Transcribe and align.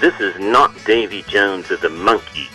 This 0.00 0.18
is 0.20 0.38
not 0.38 0.72
Davy 0.84 1.22
Jones 1.22 1.70
of 1.70 1.80
the 1.80 1.88
Monkees, 1.88 2.48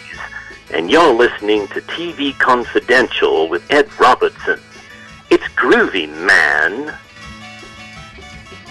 and 0.74 0.90
you're 0.90 1.14
listening 1.14 1.68
to 1.70 1.82
TV 1.82 2.38
Confidential 2.40 3.48
with 3.48 3.64
Ed 3.72 3.88
Robertson. 4.00 4.60
It's 5.30 5.44
groovy, 5.56 6.10
man. 6.26 6.98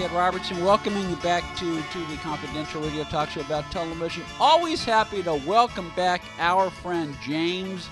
Ed 0.01 0.11
Robertson, 0.11 0.65
welcoming 0.65 1.09
you 1.09 1.17
back 1.17 1.45
to 1.57 1.65
TV 1.65 2.21
Confidential 2.21 2.83
Radio 2.83 3.05
Talk 3.05 3.31
Show 3.31 3.43
about 3.43 3.71
television. 3.71 4.25
Always 4.41 4.85
happy 4.85 5.23
to 5.23 5.35
welcome 5.47 5.93
back 5.95 6.21
our 6.39 6.69
friend 6.71 7.17
James 7.23 7.89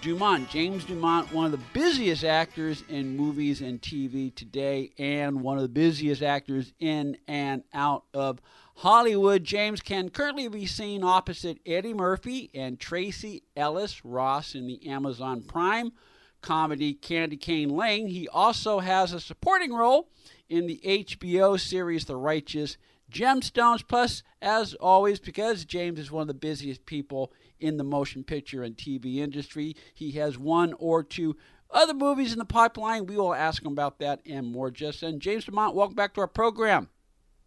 DuMont. 0.00 0.48
James 0.48 0.84
DuMont, 0.84 1.30
one 1.30 1.44
of 1.44 1.52
the 1.52 1.60
busiest 1.74 2.24
actors 2.24 2.82
in 2.88 3.18
movies 3.18 3.60
and 3.60 3.82
TV 3.82 4.34
today, 4.34 4.92
and 4.98 5.42
one 5.42 5.58
of 5.58 5.62
the 5.62 5.68
busiest 5.68 6.22
actors 6.22 6.72
in 6.80 7.18
and 7.28 7.64
out 7.74 8.04
of 8.14 8.40
Hollywood. 8.80 9.44
James 9.44 9.82
can 9.82 10.08
currently 10.08 10.48
be 10.48 10.64
seen 10.64 11.04
opposite 11.04 11.58
Eddie 11.66 11.92
Murphy 11.92 12.48
and 12.54 12.80
Tracee 12.80 13.42
Ellis 13.54 14.02
Ross 14.06 14.54
in 14.54 14.66
the 14.66 14.88
Amazon 14.88 15.42
Prime 15.42 15.92
comedy 16.40 16.94
Candy 16.94 17.36
Cane 17.36 17.68
Lane. 17.68 18.06
He 18.06 18.26
also 18.26 18.78
has 18.78 19.12
a 19.12 19.20
supporting 19.20 19.74
role 19.74 20.08
in 20.48 20.66
the 20.66 20.80
HBO 20.82 21.60
series 21.60 22.06
The 22.06 22.16
Righteous 22.16 22.78
Gemstones. 23.12 23.86
Plus, 23.86 24.22
as 24.40 24.72
always, 24.72 25.20
because 25.20 25.66
James 25.66 25.98
is 25.98 26.10
one 26.10 26.22
of 26.22 26.28
the 26.28 26.32
busiest 26.32 26.86
people 26.86 27.34
in 27.58 27.76
the 27.76 27.84
motion 27.84 28.24
picture 28.24 28.62
and 28.62 28.78
TV 28.78 29.16
industry, 29.16 29.76
he 29.92 30.12
has 30.12 30.38
one 30.38 30.72
or 30.78 31.02
two 31.02 31.36
other 31.70 31.92
movies 31.92 32.32
in 32.32 32.38
the 32.38 32.46
pipeline. 32.46 33.04
We 33.04 33.18
will 33.18 33.34
ask 33.34 33.62
him 33.62 33.72
about 33.72 33.98
that 33.98 34.22
and 34.24 34.50
more 34.50 34.70
just 34.70 35.02
then. 35.02 35.20
James 35.20 35.44
DuMont, 35.44 35.74
welcome 35.74 35.96
back 35.96 36.14
to 36.14 36.22
our 36.22 36.26
program. 36.26 36.88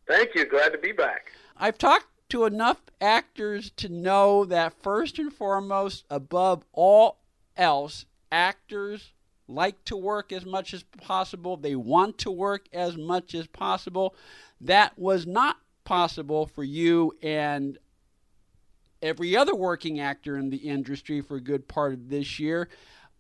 Thank 0.08 0.36
you. 0.36 0.46
Glad 0.46 0.70
to 0.70 0.78
be 0.78 0.92
back. 0.92 1.32
I've 1.58 1.78
talked 1.78 2.08
to 2.30 2.46
enough 2.46 2.82
actors 3.00 3.72
to 3.78 3.90
know 3.90 4.46
that 4.46 4.74
first 4.82 5.20
and 5.20 5.32
foremost, 5.32 6.06
above 6.10 6.66
all 6.74 7.20
else, 7.56 8.06
actors 8.32 9.14
like 9.48 9.84
to 9.86 9.96
work 9.96 10.32
as 10.32 10.46
much 10.46 10.74
as 10.74 10.84
possible. 10.84 11.58
They 11.58 11.76
want 11.76 12.18
to 12.20 12.32
work 12.32 12.66
as 12.74 12.98
much 12.98 13.36
as 13.36 13.48
possible. 13.48 14.16
That 14.62 14.98
was 14.98 15.28
not 15.28 15.58
possible 15.84 16.46
for 16.48 16.64
you 16.64 17.14
and 17.22 17.78
every 19.02 19.36
other 19.36 19.54
working 19.54 20.00
actor 20.00 20.38
in 20.38 20.50
the 20.50 20.58
industry 20.58 21.22
for 21.22 21.36
a 21.36 21.42
good 21.42 21.68
part 21.68 21.94
of 21.94 22.10
this 22.10 22.40
year. 22.40 22.70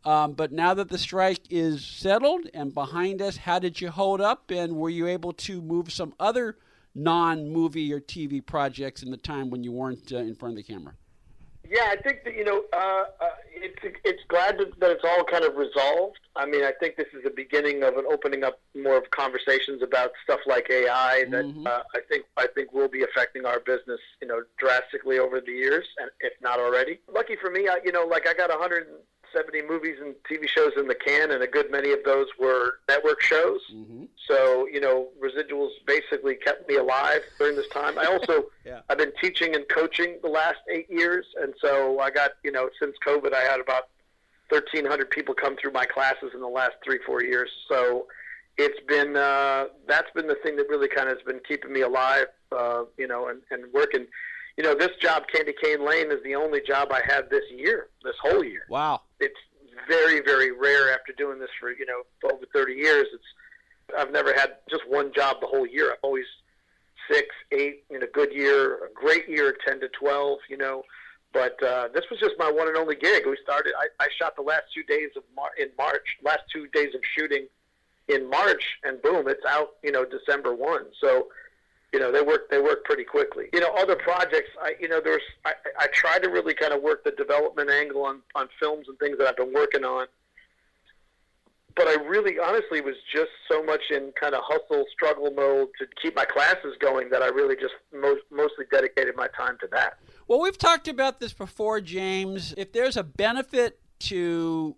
Um, 0.05 0.33
but 0.33 0.51
now 0.51 0.73
that 0.73 0.89
the 0.89 0.97
strike 0.97 1.41
is 1.49 1.85
settled 1.85 2.47
and 2.53 2.73
behind 2.73 3.21
us, 3.21 3.37
how 3.37 3.59
did 3.59 3.79
you 3.79 3.89
hold 3.89 4.21
up? 4.21 4.49
And 4.49 4.75
were 4.75 4.89
you 4.89 5.07
able 5.07 5.33
to 5.33 5.61
move 5.61 5.91
some 5.91 6.13
other 6.19 6.57
non 6.95 7.49
movie 7.49 7.91
or 7.93 7.99
TV 7.99 8.45
projects 8.45 9.03
in 9.03 9.11
the 9.11 9.17
time 9.17 9.49
when 9.49 9.63
you 9.63 9.71
weren't 9.71 10.11
uh, 10.11 10.17
in 10.17 10.35
front 10.35 10.53
of 10.53 10.57
the 10.57 10.63
camera? 10.63 10.93
Yeah, 11.69 11.87
I 11.89 11.95
think 11.95 12.23
that 12.25 12.35
you 12.35 12.43
know 12.43 12.63
uh, 12.73 13.05
uh, 13.21 13.29
it's 13.53 13.97
it's 14.03 14.21
glad 14.27 14.57
that, 14.59 14.79
that 14.79 14.91
it's 14.91 15.03
all 15.03 15.23
kind 15.23 15.45
of 15.45 15.55
resolved. 15.55 16.19
I 16.35 16.45
mean, 16.45 16.63
I 16.63 16.73
think 16.79 16.97
this 16.97 17.07
is 17.13 17.23
the 17.23 17.29
beginning 17.29 17.83
of 17.83 17.95
an 17.95 18.03
opening 18.11 18.43
up 18.43 18.59
more 18.75 18.97
of 18.97 19.09
conversations 19.11 19.81
about 19.81 20.11
stuff 20.23 20.41
like 20.45 20.69
AI 20.69 21.25
that 21.31 21.45
mm-hmm. 21.45 21.65
uh, 21.65 21.79
I 21.95 21.99
think 22.09 22.25
I 22.37 22.47
think 22.53 22.73
will 22.73 22.89
be 22.89 23.03
affecting 23.03 23.45
our 23.45 23.59
business, 23.59 23.99
you 24.21 24.27
know, 24.27 24.43
drastically 24.57 25.19
over 25.19 25.39
the 25.39 25.51
years, 25.51 25.85
and 25.99 26.11
if 26.19 26.33
not 26.41 26.59
already. 26.59 26.99
Lucky 27.11 27.37
for 27.37 27.49
me, 27.49 27.69
I, 27.69 27.79
you 27.85 27.93
know, 27.93 28.05
like 28.05 28.27
I 28.27 28.33
got 28.33 28.49
100 28.49 28.87
70 29.33 29.63
movies 29.63 29.97
and 30.01 30.15
TV 30.29 30.47
shows 30.47 30.71
in 30.77 30.87
the 30.87 30.95
can, 30.95 31.31
and 31.31 31.43
a 31.43 31.47
good 31.47 31.71
many 31.71 31.91
of 31.91 31.99
those 32.05 32.27
were 32.39 32.79
network 32.87 33.21
shows. 33.21 33.59
Mm-hmm. 33.73 34.05
So, 34.27 34.67
you 34.71 34.79
know, 34.79 35.09
residuals 35.21 35.69
basically 35.85 36.35
kept 36.35 36.67
me 36.69 36.75
alive 36.75 37.21
during 37.37 37.55
this 37.55 37.67
time. 37.69 37.97
I 37.97 38.05
also, 38.05 38.45
yeah. 38.65 38.81
I've 38.89 38.97
been 38.97 39.13
teaching 39.21 39.55
and 39.55 39.67
coaching 39.67 40.19
the 40.21 40.29
last 40.29 40.59
eight 40.71 40.89
years, 40.89 41.25
and 41.41 41.53
so 41.59 41.99
I 41.99 42.09
got, 42.09 42.31
you 42.43 42.51
know, 42.51 42.69
since 42.79 42.95
COVID, 43.05 43.33
I 43.33 43.41
had 43.41 43.59
about 43.59 43.89
1,300 44.49 45.09
people 45.09 45.33
come 45.33 45.55
through 45.57 45.71
my 45.71 45.85
classes 45.85 46.31
in 46.33 46.39
the 46.39 46.47
last 46.47 46.75
three, 46.83 46.99
four 47.05 47.23
years. 47.23 47.49
So 47.67 48.07
it's 48.57 48.79
been, 48.87 49.15
uh, 49.15 49.65
that's 49.87 50.11
been 50.11 50.27
the 50.27 50.37
thing 50.43 50.55
that 50.57 50.69
really 50.69 50.87
kind 50.87 51.09
of 51.09 51.17
has 51.17 51.25
been 51.25 51.41
keeping 51.47 51.73
me 51.73 51.81
alive, 51.81 52.27
uh, 52.51 52.83
you 52.97 53.07
know, 53.07 53.29
and, 53.29 53.41
and 53.49 53.71
working 53.73 54.05
you 54.57 54.63
know, 54.63 54.75
this 54.75 54.91
job, 55.01 55.23
Candy 55.33 55.53
Cane 55.61 55.85
Lane, 55.85 56.11
is 56.11 56.21
the 56.23 56.35
only 56.35 56.61
job 56.61 56.91
I 56.91 57.01
had 57.05 57.29
this 57.29 57.43
year, 57.55 57.87
this 58.03 58.15
whole 58.21 58.43
year. 58.43 58.65
Wow. 58.69 59.01
It's 59.19 59.39
very, 59.87 60.21
very 60.21 60.51
rare 60.51 60.93
after 60.93 61.13
doing 61.13 61.39
this 61.39 61.49
for, 61.59 61.71
you 61.71 61.85
know, 61.85 62.03
over 62.31 62.45
30 62.53 62.73
years. 62.73 63.07
It's, 63.13 63.23
I've 63.97 64.11
never 64.11 64.33
had 64.33 64.57
just 64.69 64.87
one 64.87 65.11
job 65.13 65.37
the 65.41 65.47
whole 65.47 65.65
year. 65.65 65.91
I'm 65.91 65.97
always 66.03 66.25
six, 67.11 67.27
eight 67.51 67.83
in 67.89 68.03
a 68.03 68.07
good 68.07 68.31
year, 68.31 68.85
a 68.85 68.93
great 68.93 69.27
year, 69.27 69.55
10 69.65 69.79
to 69.81 69.89
12, 69.89 70.39
you 70.49 70.57
know. 70.57 70.83
But 71.33 71.61
uh, 71.63 71.87
this 71.93 72.03
was 72.11 72.19
just 72.19 72.35
my 72.37 72.51
one 72.51 72.67
and 72.67 72.77
only 72.77 72.95
gig. 72.95 73.25
We 73.25 73.37
started, 73.43 73.73
I, 73.77 73.87
I 74.03 74.07
shot 74.19 74.35
the 74.35 74.43
last 74.43 74.65
two 74.73 74.83
days 74.83 75.09
of 75.17 75.23
Mar- 75.35 75.55
in 75.59 75.69
March, 75.77 76.17
last 76.23 76.41
two 76.51 76.67
days 76.67 76.93
of 76.93 77.01
shooting 77.17 77.47
in 78.07 78.29
March, 78.29 78.63
and 78.83 79.01
boom, 79.01 79.27
it's 79.27 79.45
out, 79.45 79.71
you 79.81 79.91
know, 79.91 80.05
December 80.05 80.53
1. 80.53 80.85
So, 81.01 81.29
you 81.93 81.99
know 81.99 82.11
they 82.11 82.21
work 82.21 82.49
they 82.49 82.59
work 82.59 82.83
pretty 82.83 83.03
quickly. 83.03 83.45
You 83.53 83.59
know 83.59 83.71
other 83.77 83.95
projects 83.95 84.49
i 84.61 84.73
you 84.81 84.89
know 84.89 84.99
there's 85.01 85.21
i 85.45 85.53
i 85.79 85.87
try 85.93 86.17
to 86.19 86.29
really 86.29 86.55
kind 86.55 86.73
of 86.73 86.81
work 86.81 87.03
the 87.03 87.11
development 87.11 87.69
angle 87.69 88.03
on 88.03 88.21
on 88.35 88.49
films 88.59 88.87
and 88.89 88.97
things 88.97 89.17
that 89.19 89.27
i've 89.27 89.37
been 89.37 89.53
working 89.53 89.85
on. 89.85 90.07
But 91.75 91.87
i 91.87 91.93
really 92.03 92.39
honestly 92.39 92.81
was 92.81 92.95
just 93.13 93.29
so 93.49 93.63
much 93.63 93.81
in 93.91 94.11
kind 94.19 94.33
of 94.33 94.41
hustle 94.43 94.85
struggle 94.91 95.31
mode 95.31 95.69
to 95.79 95.85
keep 96.01 96.15
my 96.15 96.25
classes 96.25 96.75
going 96.79 97.09
that 97.11 97.21
i 97.21 97.27
really 97.27 97.55
just 97.55 97.75
most, 97.93 98.23
mostly 98.31 98.65
dedicated 98.71 99.15
my 99.15 99.27
time 99.37 99.57
to 99.61 99.67
that. 99.71 99.99
Well 100.27 100.41
we've 100.41 100.57
talked 100.57 100.87
about 100.87 101.19
this 101.19 101.31
before 101.31 101.79
james. 101.79 102.55
If 102.57 102.73
there's 102.73 102.97
a 102.97 103.03
benefit 103.03 103.79
to 103.99 104.75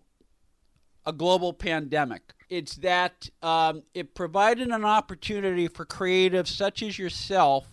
a 1.06 1.12
global 1.12 1.54
pandemic 1.54 2.34
it's 2.48 2.76
that 2.76 3.28
um, 3.42 3.82
it 3.94 4.14
provided 4.14 4.68
an 4.68 4.84
opportunity 4.84 5.68
for 5.68 5.84
creatives 5.84 6.48
such 6.48 6.82
as 6.82 6.98
yourself 6.98 7.66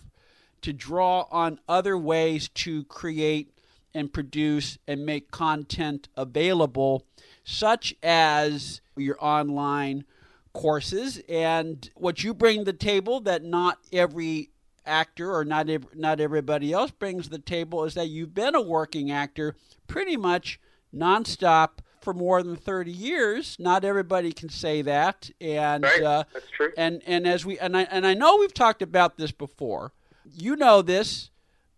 to 0.62 0.72
draw 0.72 1.26
on 1.30 1.60
other 1.68 1.96
ways 1.96 2.48
to 2.48 2.84
create 2.84 3.54
and 3.94 4.12
produce 4.12 4.78
and 4.88 5.06
make 5.06 5.30
content 5.30 6.08
available, 6.16 7.06
such 7.44 7.94
as 8.02 8.80
your 8.96 9.16
online 9.20 10.04
courses 10.52 11.20
and 11.28 11.90
what 11.96 12.24
you 12.24 12.32
bring 12.32 12.60
to 12.60 12.64
the 12.64 12.72
table 12.72 13.20
that 13.20 13.44
not 13.44 13.78
every 13.92 14.50
actor 14.86 15.34
or 15.34 15.44
not 15.44 15.68
not 15.94 16.20
everybody 16.20 16.72
else 16.72 16.90
brings 16.92 17.24
to 17.24 17.30
the 17.30 17.38
table 17.38 17.84
is 17.84 17.94
that 17.94 18.08
you've 18.08 18.34
been 18.34 18.54
a 18.54 18.60
working 18.62 19.10
actor 19.10 19.56
pretty 19.88 20.16
much 20.16 20.60
nonstop 20.94 21.78
for 22.04 22.14
more 22.14 22.42
than 22.42 22.54
30 22.54 22.92
years. 22.92 23.56
Not 23.58 23.84
everybody 23.84 24.32
can 24.32 24.50
say 24.50 24.82
that. 24.82 25.30
And 25.40 25.82
right. 25.82 26.02
uh, 26.02 26.24
that's 26.32 26.50
true. 26.50 26.72
And 26.76 27.02
and 27.06 27.26
as 27.26 27.44
we 27.44 27.58
and 27.58 27.76
I 27.76 27.82
and 27.84 28.06
I 28.06 28.14
know 28.14 28.36
we've 28.36 28.54
talked 28.54 28.82
about 28.82 29.16
this 29.16 29.32
before. 29.32 29.92
You 30.30 30.54
know 30.56 30.82
this. 30.82 31.30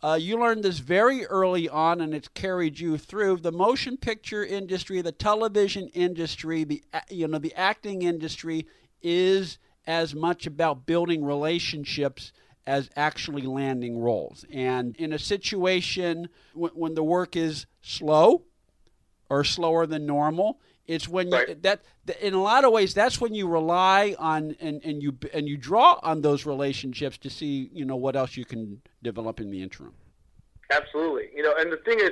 Uh, 0.02 0.18
you 0.20 0.38
learned 0.38 0.62
this 0.62 0.78
very 0.78 1.24
early 1.26 1.68
on, 1.68 2.00
and 2.00 2.14
it's 2.14 2.28
carried 2.28 2.78
you 2.78 2.98
through 2.98 3.38
the 3.38 3.50
motion 3.50 3.96
picture 3.96 4.44
industry, 4.44 5.00
the 5.00 5.10
television 5.10 5.88
industry, 5.88 6.64
the 6.64 6.82
you 7.10 7.26
know 7.26 7.38
the 7.38 7.54
acting 7.54 8.02
industry 8.02 8.66
is 9.02 9.58
as 9.86 10.14
much 10.14 10.46
about 10.46 10.84
building 10.84 11.24
relationships 11.24 12.32
as 12.66 12.90
actually 12.96 13.42
landing 13.42 13.98
roles. 13.98 14.44
And 14.52 14.96
in 14.96 15.12
a 15.12 15.18
situation 15.18 16.28
when, 16.52 16.72
when 16.72 16.94
the 16.94 17.04
work 17.04 17.36
is 17.36 17.66
slow, 17.80 18.42
or 19.28 19.44
slower 19.44 19.86
than 19.86 20.06
normal. 20.06 20.60
It's 20.86 21.08
when 21.08 21.28
you 21.28 21.36
right. 21.36 21.62
that 21.62 21.82
in 22.20 22.34
a 22.34 22.42
lot 22.42 22.64
of 22.64 22.72
ways 22.72 22.94
that's 22.94 23.20
when 23.20 23.34
you 23.34 23.48
rely 23.48 24.14
on 24.18 24.54
and, 24.60 24.80
and 24.84 25.02
you 25.02 25.16
and 25.34 25.48
you 25.48 25.56
draw 25.56 25.98
on 26.02 26.20
those 26.22 26.46
relationships 26.46 27.18
to 27.18 27.30
see 27.30 27.70
you 27.72 27.84
know 27.84 27.96
what 27.96 28.14
else 28.14 28.36
you 28.36 28.44
can 28.44 28.80
develop 29.02 29.40
in 29.40 29.50
the 29.50 29.62
interim. 29.62 29.94
Absolutely, 30.70 31.30
you 31.34 31.42
know, 31.42 31.54
and 31.58 31.72
the 31.72 31.76
thing 31.78 31.98
is, 32.00 32.10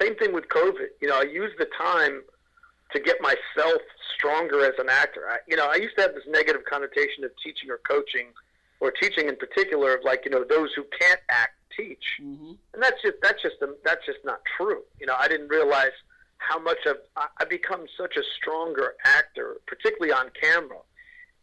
same 0.00 0.14
thing 0.16 0.34
with 0.34 0.48
COVID. 0.48 0.88
You 1.00 1.08
know, 1.08 1.18
I 1.18 1.22
use 1.22 1.52
the 1.58 1.68
time 1.78 2.22
to 2.92 3.00
get 3.00 3.16
myself 3.20 3.80
stronger 4.14 4.64
as 4.64 4.74
an 4.78 4.88
actor. 4.90 5.22
I, 5.28 5.38
you 5.48 5.56
know, 5.56 5.66
I 5.66 5.76
used 5.76 5.96
to 5.96 6.02
have 6.02 6.14
this 6.14 6.24
negative 6.28 6.62
connotation 6.64 7.24
of 7.24 7.30
teaching 7.42 7.70
or 7.70 7.80
coaching, 7.88 8.28
or 8.80 8.90
teaching 8.90 9.28
in 9.28 9.36
particular 9.36 9.94
of 9.94 10.04
like 10.04 10.22
you 10.26 10.30
know 10.30 10.44
those 10.44 10.70
who 10.74 10.84
can't 11.00 11.20
act 11.30 11.54
teach. 11.76 12.18
Mm-hmm. 12.22 12.52
and 12.74 12.82
that's 12.82 13.00
just 13.02 13.16
that's 13.22 13.42
just 13.42 13.56
that's 13.84 14.04
just 14.04 14.18
not 14.24 14.40
true. 14.56 14.82
You 15.00 15.06
know, 15.06 15.16
I 15.18 15.28
didn't 15.28 15.48
realize 15.48 15.92
how 16.38 16.58
much 16.58 16.86
of 16.86 16.96
I 17.16 17.44
become 17.44 17.86
such 17.96 18.16
a 18.16 18.22
stronger 18.36 18.94
actor, 19.04 19.56
particularly 19.66 20.12
on 20.12 20.30
camera. 20.40 20.78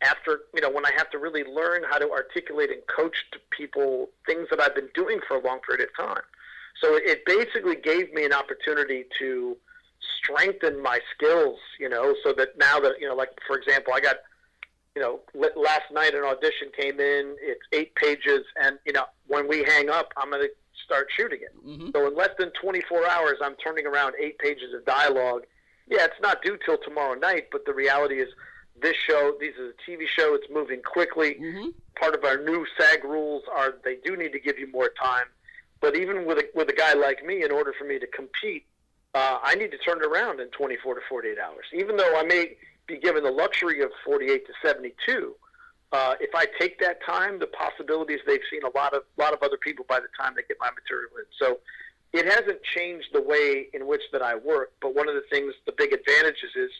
After 0.01 0.41
you 0.53 0.61
know, 0.61 0.69
when 0.69 0.85
I 0.85 0.91
have 0.97 1.09
to 1.11 1.17
really 1.17 1.43
learn 1.43 1.83
how 1.89 1.97
to 1.97 2.11
articulate 2.11 2.69
and 2.69 2.81
coach 2.87 3.15
to 3.31 3.39
people 3.49 4.09
things 4.25 4.47
that 4.49 4.59
I've 4.59 4.75
been 4.75 4.89
doing 4.93 5.19
for 5.27 5.37
a 5.37 5.41
long 5.41 5.59
period 5.59 5.87
of 5.87 5.95
time. 5.95 6.23
So 6.81 6.95
it 6.95 7.25
basically 7.25 7.75
gave 7.75 8.13
me 8.13 8.25
an 8.25 8.33
opportunity 8.33 9.05
to 9.19 9.55
strengthen 10.19 10.81
my 10.81 10.99
skills. 11.15 11.59
You 11.79 11.89
know, 11.89 12.15
so 12.23 12.33
that 12.33 12.57
now 12.57 12.79
that 12.79 12.99
you 12.99 13.07
know, 13.07 13.15
like 13.15 13.29
for 13.47 13.57
example, 13.57 13.93
I 13.93 14.01
got 14.01 14.17
you 14.95 15.01
know, 15.01 15.21
last 15.55 15.91
night 15.91 16.13
an 16.13 16.23
audition 16.23 16.69
came 16.77 16.99
in. 16.99 17.35
It's 17.41 17.61
eight 17.71 17.95
pages, 17.95 18.45
and 18.61 18.77
you 18.85 18.93
know, 18.93 19.05
when 19.27 19.47
we 19.47 19.63
hang 19.63 19.89
up, 19.89 20.13
I'm 20.17 20.29
going 20.29 20.43
to 20.43 20.49
start 20.83 21.07
shooting 21.15 21.39
it. 21.41 21.67
Mm-hmm. 21.67 21.89
So 21.93 22.07
in 22.07 22.15
less 22.15 22.31
than 22.37 22.51
24 22.61 23.09
hours, 23.09 23.37
I'm 23.41 23.55
turning 23.55 23.85
around 23.85 24.13
eight 24.19 24.37
pages 24.39 24.73
of 24.73 24.85
dialogue. 24.85 25.43
Yeah, 25.87 26.05
it's 26.05 26.21
not 26.21 26.41
due 26.41 26.57
till 26.65 26.77
tomorrow 26.77 27.13
night, 27.15 27.47
but 27.51 27.65
the 27.65 27.73
reality 27.73 28.19
is, 28.19 28.29
this 28.81 28.95
show, 28.95 29.35
this 29.39 29.55
is 29.55 29.73
a 29.73 29.89
TV 29.89 30.07
show. 30.07 30.33
It's 30.33 30.47
moving 30.51 30.81
quickly. 30.81 31.35
Mm-hmm. 31.35 31.69
Part 31.95 32.15
of 32.15 32.23
our 32.23 32.43
new 32.43 32.65
SAG 32.77 33.03
rules 33.03 33.43
are 33.53 33.75
they 33.83 33.97
do 34.03 34.17
need 34.17 34.31
to 34.33 34.39
give 34.39 34.57
you 34.57 34.69
more 34.71 34.91
time. 35.01 35.25
But 35.79 35.95
even 35.95 36.25
with 36.25 36.39
a, 36.39 36.49
with 36.55 36.69
a 36.69 36.73
guy 36.73 36.93
like 36.93 37.23
me, 37.23 37.43
in 37.43 37.51
order 37.51 37.73
for 37.77 37.85
me 37.85 37.99
to 37.99 38.07
compete, 38.07 38.65
uh, 39.13 39.37
I 39.43 39.55
need 39.55 39.71
to 39.71 39.77
turn 39.77 39.99
it 39.99 40.05
around 40.05 40.39
in 40.39 40.47
24 40.49 40.95
to 40.95 41.01
48 41.07 41.37
hours. 41.37 41.65
Even 41.73 41.97
though 41.97 42.17
I 42.17 42.23
may 42.23 42.57
be 42.87 42.97
given 42.97 43.23
the 43.23 43.31
luxury 43.31 43.81
of 43.81 43.91
48 44.05 44.45
to 44.47 44.53
72. 44.61 45.35
Uh, 45.93 46.15
if 46.19 46.33
I 46.33 46.47
take 46.59 46.79
that 46.79 47.05
time, 47.05 47.37
the 47.37 47.45
possibilities 47.45 48.19
they've 48.25 48.41
seen 48.49 48.63
a 48.63 48.75
lot 48.75 48.95
of 48.95 49.03
lot 49.17 49.31
of 49.31 49.43
other 49.43 49.57
people 49.57 49.85
by 49.87 49.99
the 49.99 50.07
time 50.19 50.33
they 50.35 50.41
get 50.47 50.57
my 50.59 50.71
material 50.71 51.11
in. 51.19 51.25
So 51.37 51.59
it 52.13 52.25
hasn't 52.25 52.63
changed 52.63 53.09
the 53.13 53.21
way 53.21 53.67
in 53.73 53.85
which 53.85 54.01
that 54.11 54.23
I 54.23 54.33
work. 54.35 54.73
But 54.81 54.95
one 54.95 55.07
of 55.07 55.13
the 55.13 55.23
things, 55.31 55.53
the 55.67 55.71
big 55.71 55.93
advantages 55.93 56.49
is, 56.55 56.71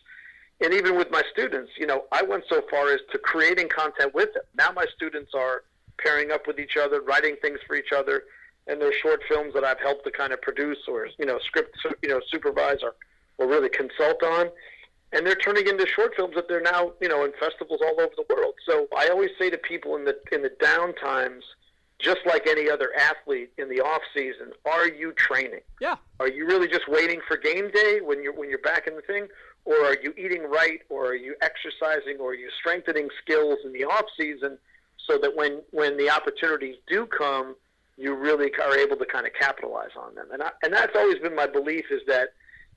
and 0.62 0.74
even 0.74 0.98
with 0.98 1.12
my 1.12 1.22
students, 1.32 1.72
you 1.78 1.86
know, 1.86 2.06
I 2.12 2.24
went 2.24 2.46
so 2.50 2.64
far 2.72 2.92
as 2.92 3.02
to 3.12 3.20
creating 3.20 3.70
content 3.70 4.16
with 4.16 4.34
them. 4.34 4.44
Now 4.58 4.72
my 4.72 4.88
students 4.96 5.34
are 5.36 5.64
pairing 6.00 6.32
up 6.32 6.48
with 6.48 6.60
each 6.60 6.76
other, 6.76 7.02
writing 7.02 7.36
things 7.40 7.60
for 7.68 7.76
each 7.76 7.92
other, 7.96 8.24
and 8.66 8.82
they're 8.82 8.94
short 8.94 9.22
films 9.30 9.54
that 9.54 9.64
I've 9.64 9.80
helped 9.80 10.06
to 10.06 10.12
kind 10.12 10.34
of 10.34 10.42
produce 10.42 10.80
or 10.88 11.08
you 11.20 11.26
know 11.28 11.38
script 11.46 11.78
you 12.02 12.10
know 12.10 12.20
supervise 12.32 12.82
or 12.82 12.96
or 13.38 13.48
really 13.48 13.70
consult 13.70 14.24
on 14.24 14.50
and 15.14 15.26
they're 15.26 15.36
turning 15.36 15.68
into 15.68 15.86
short 15.88 16.14
films 16.16 16.36
that 16.36 16.48
they're 16.48 16.62
now 16.62 16.94
you 17.02 17.08
know 17.08 17.24
in 17.26 17.32
festivals 17.40 17.82
all 17.82 18.00
over 18.00 18.14
the 18.16 18.26
world. 18.34 18.56
So 18.68 18.88
I 18.96 19.10
always 19.10 19.32
say 19.40 19.50
to 19.50 19.58
people 19.58 19.96
in 19.96 20.06
the 20.06 20.18
in 20.32 20.42
the 20.42 20.52
down 20.62 20.94
times, 20.96 21.44
just 22.00 22.20
like 22.26 22.48
any 22.48 22.70
other 22.70 22.90
athlete 22.98 23.52
in 23.58 23.70
the 23.70 23.80
off 23.82 24.02
season, 24.14 24.52
are 24.66 24.88
you 24.88 25.14
training? 25.14 25.62
Yeah. 25.80 25.96
Are 26.20 26.28
you 26.28 26.46
really 26.46 26.68
just 26.68 26.88
waiting 26.88 27.22
for 27.28 27.38
game 27.38 27.72
day 27.72 28.00
when 28.02 28.22
you're 28.24 28.34
when 28.34 28.50
you're 28.50 28.60
back 28.60 28.88
in 28.88 28.96
the 28.96 29.02
thing, 29.02 29.28
or 29.66 29.76
are 29.86 29.98
you 30.02 30.14
eating 30.18 30.44
right, 30.44 30.82
or 30.90 31.08
are 31.08 31.16
you 31.16 31.36
exercising, 31.42 32.18
or 32.20 32.32
are 32.32 32.36
you 32.36 32.50
strengthening 32.60 33.10
skills 33.22 33.60
in 33.64 33.72
the 33.72 33.86
off 33.86 34.06
season 34.18 34.58
so 35.08 35.18
that 35.18 35.36
when 35.36 35.62
when 35.72 35.98
the 35.98 36.10
opportunities 36.10 36.76
do 36.88 37.06
come, 37.06 37.56
you 37.98 38.16
really 38.16 38.52
are 38.64 38.78
able 38.78 38.98
to 38.98 39.06
kind 39.06 39.26
of 39.26 39.34
capitalize 39.34 39.92
on 39.98 40.16
them. 40.16 40.28
And 40.32 40.42
I, 40.44 40.52
and 40.64 40.74
that's 40.74 40.96
always 40.96 41.20
been 41.20 41.36
my 41.36 41.48
belief 41.48 41.86
is 41.92 42.02
that 42.08 42.30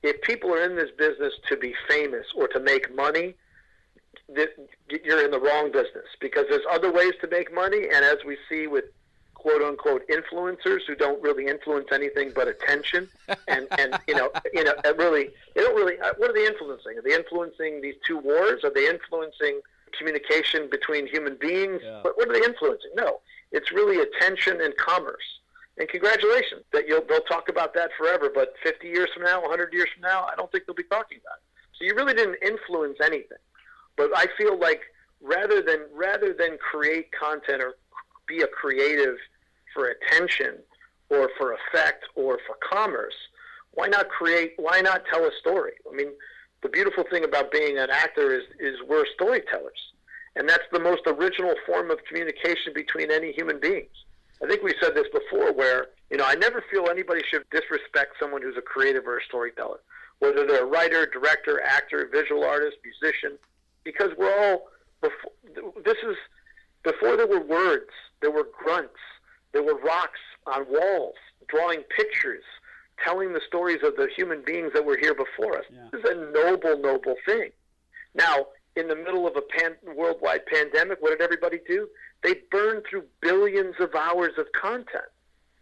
if 0.03 0.21
people 0.23 0.53
are 0.53 0.63
in 0.63 0.77
this 0.77 0.91
business 0.97 1.33
to 1.49 1.57
be 1.57 1.75
famous 1.89 2.27
or 2.35 2.49
to 2.49 2.61
make 2.61 2.95
money, 2.95 3.35
you're 5.05 5.25
in 5.25 5.31
the 5.31 5.41
wrong 5.41 5.71
business 5.71 6.07
because 6.21 6.47
there's 6.49 6.65
other 6.71 6.93
ways 6.93 7.13
to 7.21 7.29
make 7.29 7.53
money. 7.55 7.85
And 7.85 8.05
as 8.05 8.19
we 8.25 8.37
see 8.49 8.67
with 8.67 8.85
quote 9.35 9.63
unquote 9.63 10.03
influencers 10.09 10.81
who 10.87 10.97
don't 10.97 11.23
really 11.23 11.47
influence 11.47 11.89
anything 11.93 12.33
but 12.35 12.49
attention, 12.49 13.09
and 13.47 13.69
and 13.79 13.99
you 14.09 14.15
know 14.15 14.31
you 14.53 14.65
know 14.65 14.75
really 14.97 15.31
they 15.55 15.63
don't 15.63 15.77
really 15.77 15.99
uh, 16.01 16.13
what 16.19 16.31
are 16.31 16.35
they 16.35 16.47
influencing? 16.47 16.99
Are 16.99 17.03
they 17.03 17.15
influencing 17.15 17.81
these 17.81 17.95
two 18.07 18.19
wars? 18.19 18.65
Are 18.65 18.73
they 18.73 18.89
influencing 18.89 19.61
communication 19.97 20.69
between 20.69 21.07
human 21.07 21.37
beings? 21.37 21.81
Yeah. 21.85 22.03
What, 22.03 22.17
what 22.17 22.29
are 22.29 22.33
they 22.33 22.45
influencing? 22.45 22.91
No, 22.97 23.21
it's 23.53 23.73
really 23.73 24.01
attention 24.01 24.61
and 24.61 24.77
commerce. 24.77 25.41
And 25.79 25.89
congratulations 25.89 26.63
that 26.73 26.89
you'll 26.89 27.05
they'll 27.09 27.21
talk 27.21 27.49
about 27.49 27.75
that 27.75 27.91
forever. 27.99 28.31
But 28.35 28.55
50 28.63 28.87
years 28.89 29.09
from 29.13 29.25
now, 29.25 29.41
100 29.43 29.73
years 29.73 29.89
from 29.95 30.03
now, 30.03 30.25
I 30.25 30.35
don't 30.37 30.51
think 30.51 30.65
they'll 30.67 30.75
be 30.75 30.85
talking 30.85 31.19
about 31.19 31.39
it. 31.39 31.47
So 31.79 31.85
you 31.85 31.95
really 31.95 32.15
didn't 32.15 32.39
influence 32.43 32.97
anything. 33.03 33.39
But 33.97 34.11
I 34.17 34.27
feel 34.39 34.59
like 34.59 34.81
rather 35.21 35.63
than 35.63 35.81
rather 35.93 36.33
than 36.33 36.59
create 36.59 37.11
content 37.13 37.63
or 37.63 37.77
be 38.27 38.41
a 38.43 38.47
creative 38.47 39.17
for 39.75 39.89
attention 39.89 40.57
or 41.11 41.31
for 41.39 41.55
effect 41.55 42.05
or 42.15 42.39
for 42.47 42.57
commerce, 42.63 43.15
why 43.73 43.87
not 43.87 44.09
create? 44.09 44.55
Why 44.57 44.81
not 44.81 45.05
tell 45.13 45.25
a 45.25 45.31
story? 45.41 45.73
I 45.91 45.95
mean, 45.95 46.09
the 46.63 46.69
beautiful 46.69 47.05
thing 47.11 47.25
about 47.25 47.53
being 47.53 47.79
an 47.79 47.91
actor 47.91 48.35
is 48.35 48.45
is 48.59 48.77
we're 48.89 49.05
storytellers, 49.15 49.93
and 50.35 50.49
that's 50.49 50.65
the 50.73 50.81
most 50.81 51.03
original 51.07 51.55
form 51.67 51.91
of 51.91 52.03
communication 52.05 52.73
between 52.75 53.11
any 53.11 53.33
human 53.33 53.61
beings. 53.61 54.06
I 54.43 54.47
think 54.47 54.63
we 54.63 54.75
said 54.81 54.95
this 54.95 55.07
before 55.13 55.53
where, 55.53 55.89
you 56.11 56.17
know, 56.17 56.25
I 56.27 56.35
never 56.35 56.63
feel 56.71 56.89
anybody 56.91 57.23
should 57.29 57.45
disrespect 57.51 58.17
someone 58.21 58.43
who's 58.43 58.57
a 58.57 58.63
creative 58.63 59.07
or 59.07 59.19
a 59.19 59.25
storyteller, 59.25 59.81
whether 60.19 60.47
they're 60.47 60.65
a 60.65 60.67
writer, 60.67 61.07
director, 61.07 61.63
actor, 61.63 62.09
visual 62.13 62.45
artist, 62.45 62.77
musician, 62.85 63.39
because 63.85 64.11
we're 64.19 64.37
all, 64.39 64.69
before, 65.01 65.33
this 65.85 65.97
is, 66.07 66.17
before 66.83 67.17
there 67.17 67.27
were 67.27 67.41
words, 67.41 67.91
there 68.21 68.31
were 68.31 68.47
grunts, 68.57 69.01
there 69.53 69.63
were 69.63 69.79
rocks 69.79 70.21
on 70.47 70.67
walls, 70.69 71.17
drawing 71.49 71.83
pictures, 71.97 72.45
telling 73.03 73.33
the 73.33 73.41
stories 73.47 73.81
of 73.83 73.97
the 73.97 74.09
human 74.17 74.43
beings 74.45 74.73
that 74.75 74.85
were 74.85 74.97
here 74.99 75.15
before 75.15 75.59
us. 75.59 75.65
Yeah. 75.71 75.89
This 75.93 76.05
is 76.05 76.11
a 76.11 76.33
noble, 76.33 76.79
noble 76.79 77.15
thing. 77.25 77.51
Now, 78.15 78.47
in 78.77 78.89
the 78.89 78.95
middle 78.95 79.27
of 79.27 79.37
a 79.37 79.43
pan- 79.43 79.77
worldwide 79.97 80.47
pandemic, 80.47 80.99
what 81.01 81.11
did 81.11 81.23
everybody 81.23 81.61
do? 81.67 81.89
They 82.23 82.35
burned 82.51 82.85
through 82.89 83.05
billions 83.21 83.75
of 83.81 83.95
hours 83.95 84.33
of 84.39 84.47
content. 84.53 85.05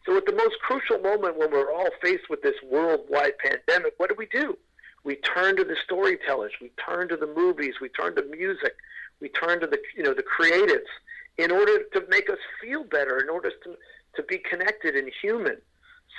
So, 0.05 0.17
at 0.17 0.27
the 0.27 0.33
most 0.33 0.57
crucial 0.61 0.99
moment 0.99 1.39
when 1.39 1.51
we're 1.51 1.73
all 1.73 1.89
faced 2.03 2.29
with 2.29 2.43
this 2.43 2.57
worldwide 2.63 3.39
pandemic, 3.39 3.95
what 3.97 4.11
do 4.11 4.17
we 4.19 4.27
do? 4.27 4.59
We 5.03 5.17
turn 5.17 5.57
to 5.57 5.65
the 5.65 5.77
storytellers, 5.85 6.53
we 6.61 6.71
turn 6.85 7.09
to 7.09 7.17
the 7.17 7.27
movies, 7.27 7.75
we 7.81 7.89
turn 7.89 8.15
to 8.17 8.23
music, 8.23 8.75
we 9.21 9.29
turn 9.29 9.61
to 9.61 9.67
the 9.67 9.79
you 9.97 10.03
know 10.03 10.15
the 10.15 10.23
creatives 10.23 10.91
in 11.39 11.51
order 11.51 11.85
to 11.93 12.05
make 12.09 12.29
us 12.29 12.39
feel 12.61 12.85
better, 12.85 13.19
in 13.19 13.29
order 13.29 13.51
to 13.51 13.77
to 14.17 14.23
be 14.23 14.39
connected 14.39 14.95
and 14.95 15.11
human. 15.23 15.57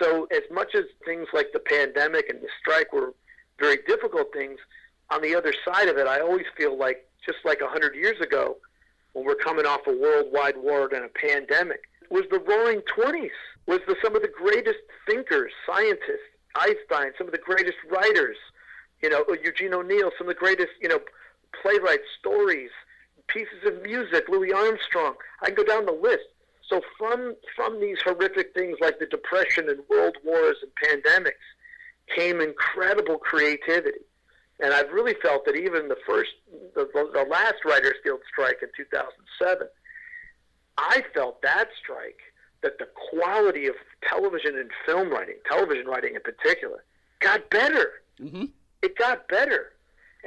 So, 0.02 0.28
as 0.32 0.42
much 0.52 0.76
as 0.76 0.86
things 1.06 1.28
like 1.34 1.52
the 1.54 1.60
pandemic 1.60 2.30
and 2.30 2.42
the 2.42 2.50
strike 2.60 2.92
were 2.92 3.14
very 3.60 3.78
difficult 3.88 4.34
things, 4.34 4.60
on 5.10 5.22
the 5.22 5.36
other 5.36 5.54
side 5.66 5.88
of 5.88 5.98
it, 5.98 6.08
I 6.08 6.20
always 6.20 6.46
feel 6.58 6.78
like 6.78 7.08
just 7.26 7.40
like 7.44 7.62
a 7.62 7.68
hundred 7.68 7.96
years 7.96 8.20
ago, 8.22 8.58
when 9.14 9.26
we're 9.26 9.36
coming 9.36 9.66
off 9.66 9.82
a 9.88 9.92
worldwide 9.92 10.58
war 10.58 10.90
and 10.94 11.06
a 11.06 11.10
pandemic 11.10 11.82
was 12.10 12.24
the 12.30 12.40
roaring 12.40 12.82
20s, 12.98 13.30
was 13.66 13.80
the, 13.88 13.96
some 14.04 14.16
of 14.16 14.22
the 14.22 14.28
greatest 14.28 14.80
thinkers, 15.08 15.52
scientists, 15.66 16.30
Einstein, 16.56 17.12
some 17.18 17.28
of 17.28 17.34
the 17.34 17.40
greatest 17.40 17.78
writers, 17.90 18.38
you 19.02 19.10
know, 19.10 19.26
Eugene 19.44 19.74
O'Neill, 19.74 20.12
some 20.18 20.28
of 20.30 20.36
the 20.36 20.40
greatest, 20.40 20.72
you 20.82 20.88
know, 20.88 21.00
playwrights, 21.62 22.04
stories, 22.20 22.70
pieces 23.28 23.66
of 23.66 23.82
music, 23.82 24.30
Louis 24.30 24.54
Armstrong. 24.54 25.16
I 25.42 25.48
can 25.48 25.56
go 25.56 25.64
down 25.64 25.86
the 25.86 25.92
list. 25.92 26.26
So 26.70 26.82
from 26.98 27.36
from 27.56 27.80
these 27.80 27.98
horrific 28.04 28.54
things 28.54 28.78
like 28.82 28.98
the 29.00 29.06
depression 29.06 29.70
and 29.70 29.80
world 29.90 30.18
wars 30.24 30.58
and 30.64 30.72
pandemics 30.84 31.34
came 32.16 32.42
incredible 32.42 33.18
creativity. 33.18 34.00
And 34.60 34.74
I've 34.74 34.92
really 34.92 35.16
felt 35.22 35.46
that 35.46 35.56
even 35.56 35.90
the 35.90 35.98
first, 36.08 36.32
the, 36.76 36.88
the 36.94 37.26
last 37.30 37.66
Writers 37.66 37.96
Guild 38.04 38.22
strike 38.32 38.60
in 38.62 38.70
2007, 38.76 39.68
I 40.78 41.04
felt 41.14 41.42
that 41.42 41.70
strike 41.82 42.20
that 42.62 42.80
the 42.80 42.88
quality 43.12 43.68
of 43.68 43.76
television 44.08 44.58
and 44.58 44.70
film 44.86 45.10
writing, 45.10 45.36
television 45.50 45.86
writing 45.86 46.16
in 46.16 46.22
particular, 46.22 46.84
got 47.20 47.50
better. 47.50 48.02
Mm-hmm. 48.20 48.46
It 48.82 48.98
got 48.98 49.28
better. 49.28 49.74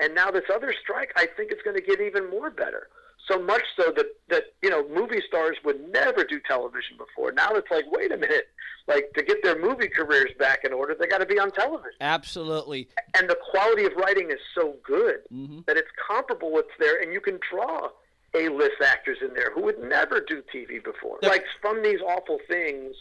And 0.01 0.15
now 0.15 0.31
this 0.31 0.45
other 0.53 0.75
strike, 0.81 1.13
I 1.17 1.27
think 1.27 1.51
it's 1.51 1.63
going 1.63 1.77
to 1.77 1.83
get 1.83 2.01
even 2.01 2.31
more 2.31 2.51
better. 2.51 2.89
So 3.29 3.41
much 3.41 3.63
so 3.77 3.93
that, 3.95 4.07
that 4.29 4.45
you 4.63 4.71
know 4.71 4.89
movie 4.89 5.23
stars 5.27 5.57
would 5.65 5.93
never 5.93 6.25
do 6.25 6.41
television 6.47 6.97
before. 6.97 7.33
Now 7.33 7.51
it's 7.53 7.71
like, 7.71 7.85
wait 7.91 8.11
a 8.11 8.17
minute, 8.17 8.49
like 8.87 9.13
to 9.15 9.23
get 9.23 9.43
their 9.43 9.59
movie 9.59 9.89
careers 9.89 10.31
back 10.39 10.65
in 10.65 10.73
order, 10.73 10.97
they 10.99 11.07
got 11.07 11.19
to 11.19 11.27
be 11.27 11.39
on 11.39 11.51
television. 11.51 11.99
Absolutely. 12.01 12.89
And 13.15 13.29
the 13.29 13.37
quality 13.51 13.85
of 13.85 13.93
writing 13.97 14.31
is 14.31 14.39
so 14.55 14.77
good 14.83 15.21
mm-hmm. 15.33 15.61
that 15.67 15.77
it's 15.77 15.91
comparable 16.09 16.51
what's 16.51 16.71
there, 16.79 17.01
and 17.03 17.13
you 17.13 17.21
can 17.21 17.39
draw 17.51 17.91
A-list 18.35 18.81
actors 18.83 19.19
in 19.21 19.35
there 19.35 19.53
who 19.55 19.63
would 19.63 19.79
never 19.79 20.21
do 20.21 20.43
TV 20.55 20.83
before. 20.83 21.19
The- 21.21 21.29
like 21.29 21.45
from 21.61 21.83
these 21.83 22.01
awful 22.01 22.39
things 22.49 22.97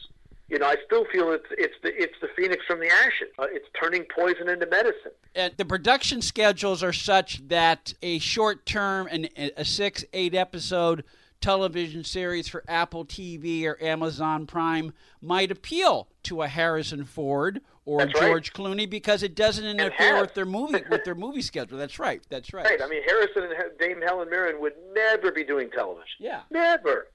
you 0.50 0.60
know, 0.60 0.66
I 0.66 0.76
still 0.86 1.06
feel 1.12 1.32
it's 1.32 1.46
it's 1.52 1.76
the 1.84 1.90
it's 2.02 2.16
the 2.22 2.30
phoenix 2.36 2.66
from 2.66 2.80
the 2.80 2.90
ashes. 2.90 3.30
Uh, 3.38 3.48
it's 3.52 3.68
turning 3.80 4.06
poison 4.16 4.50
into 4.50 4.66
medicine. 4.66 5.12
And 5.36 5.54
the 5.58 5.66
production 5.66 6.22
schedules 6.22 6.82
are 6.84 6.94
such 6.94 7.48
that 7.50 7.94
a 8.02 8.20
short 8.20 8.66
term 8.66 9.08
and 9.12 9.30
a 9.36 9.66
six 9.66 10.06
eight 10.14 10.34
episode 10.34 11.04
television 11.42 12.04
series 12.04 12.48
for 12.48 12.64
Apple 12.68 13.06
TV 13.06 13.66
or 13.66 13.82
Amazon 13.84 14.48
Prime 14.48 14.94
might 15.22 15.52
appeal 15.52 16.08
to 16.24 16.42
a 16.42 16.48
Harrison 16.48 17.04
Ford 17.06 17.62
or 17.86 18.00
That's 18.00 18.20
George 18.20 18.52
right. 18.58 18.66
Clooney 18.66 18.90
because 18.90 19.24
it 19.24 19.36
doesn't 19.36 19.66
interfere 19.66 20.20
with 20.20 20.34
their 20.34 20.46
movie 20.46 20.84
with 20.90 21.04
their 21.04 21.16
movie 21.16 21.42
schedule. 21.42 21.78
That's 21.78 22.00
right. 22.00 22.22
That's 22.30 22.54
right. 22.54 22.66
Right. 22.66 22.82
I 22.82 22.88
mean, 22.88 23.02
Harrison 23.04 23.44
and 23.44 23.78
Dame 23.80 24.02
Helen 24.02 24.30
Mirren 24.30 24.60
would 24.62 24.74
never 24.94 25.32
be 25.32 25.44
doing 25.44 25.70
television. 25.70 26.18
Yeah. 26.20 26.42
Never. 26.50 27.08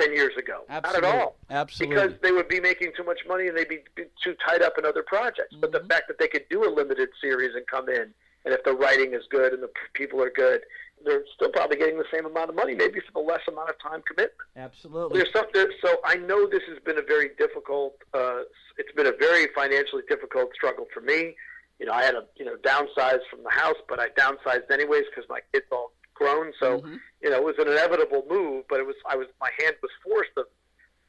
Ten 0.00 0.14
years 0.14 0.32
ago. 0.38 0.62
Absolutely. 0.70 1.02
Not 1.08 1.14
at 1.16 1.20
all. 1.22 1.36
Absolutely. 1.50 1.94
Because 1.96 2.12
they 2.22 2.32
would 2.32 2.48
be 2.48 2.60
making 2.60 2.92
too 2.96 3.04
much 3.04 3.20
money 3.28 3.48
and 3.48 3.56
they'd 3.56 3.68
be, 3.68 3.80
too 4.24 4.34
tied 4.46 4.62
up 4.62 4.74
in 4.78 4.86
other 4.86 5.02
projects. 5.02 5.54
But 5.60 5.70
the 5.72 5.78
Mm-hmm. 5.80 5.88
fact 5.88 6.08
that 6.08 6.18
they 6.18 6.28
could 6.28 6.44
do 6.48 6.64
a 6.66 6.70
limited 6.72 7.10
series 7.20 7.54
and 7.54 7.66
come 7.66 7.88
in, 7.90 8.14
and 8.44 8.54
if 8.54 8.64
the 8.64 8.72
writing 8.72 9.12
is 9.12 9.22
good 9.30 9.52
and 9.52 9.62
the 9.62 9.70
people 9.92 10.22
are 10.22 10.30
good, 10.30 10.62
they're 11.04 11.22
still 11.34 11.50
probably 11.50 11.76
getting 11.76 11.98
the 11.98 12.06
same 12.12 12.24
amount 12.24 12.48
of 12.48 12.56
money, 12.56 12.74
maybe 12.74 13.00
for 13.00 13.12
the 13.12 13.18
less 13.20 13.40
amount 13.48 13.68
of 13.68 13.74
time 13.82 14.00
commitment. 14.06 14.32
Absolutely. 14.56 15.18
There's 15.18 15.32
something. 15.32 15.66
So 15.84 15.96
I 16.04 16.14
know 16.16 16.48
this 16.48 16.62
has 16.68 16.78
been 16.84 16.98
a 16.98 17.02
very 17.02 17.30
difficult. 17.38 17.96
Uh, 18.14 18.42
it's 18.78 18.92
been 18.96 19.06
a 19.06 19.12
very 19.18 19.48
financially 19.54 20.02
difficult 20.08 20.54
struggle 20.54 20.86
for 20.94 21.00
me. 21.00 21.34
You 21.78 21.86
know, 21.86 21.92
I 21.92 22.04
had 22.04 22.12
to 22.12 22.24
you 22.36 22.44
know 22.46 22.56
downsize 22.62 23.18
from 23.30 23.42
the 23.42 23.50
house, 23.50 23.76
but 23.88 23.98
I 24.00 24.08
downsized 24.10 24.70
anyways 24.70 25.04
because 25.14 25.28
my 25.28 25.40
kids 25.52 25.66
all 25.72 25.92
grown. 26.22 26.52
So 26.60 26.80
Mhm. 26.80 27.00
you 27.22 27.30
know, 27.30 27.36
it 27.36 27.44
was 27.44 27.58
an 27.58 27.68
inevitable 27.68 28.24
move. 28.28 28.64
But 28.68 28.80
it 28.80 28.86
was 28.86 28.96
I 29.06 29.16
was 29.16 29.28
my 29.40 29.50
hand 29.60 29.76
was 29.82 29.90
forced. 30.02 30.34
The, 30.34 30.46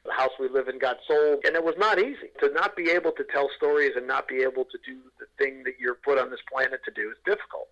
the 0.04 0.12
house 0.12 0.32
we 0.38 0.48
live 0.48 0.68
in 0.68 0.78
got 0.78 0.98
sold, 1.08 1.40
and 1.46 1.56
it 1.56 1.64
was 1.64 1.76
not 1.78 1.98
easy 1.98 2.30
to 2.40 2.50
not 2.50 2.76
be 2.76 2.90
able 2.90 3.12
to 3.12 3.24
tell 3.32 3.48
stories 3.56 3.92
and 3.96 4.06
not 4.06 4.28
be 4.28 4.42
able 4.42 4.64
to 4.66 4.78
do 4.84 5.00
the 5.18 5.26
thing 5.38 5.62
that 5.64 5.80
you're 5.80 5.94
put 5.94 6.18
on 6.18 6.30
this 6.30 6.42
planet 6.52 6.80
to 6.84 6.90
do 6.90 7.10
is 7.10 7.16
difficult. 7.24 7.68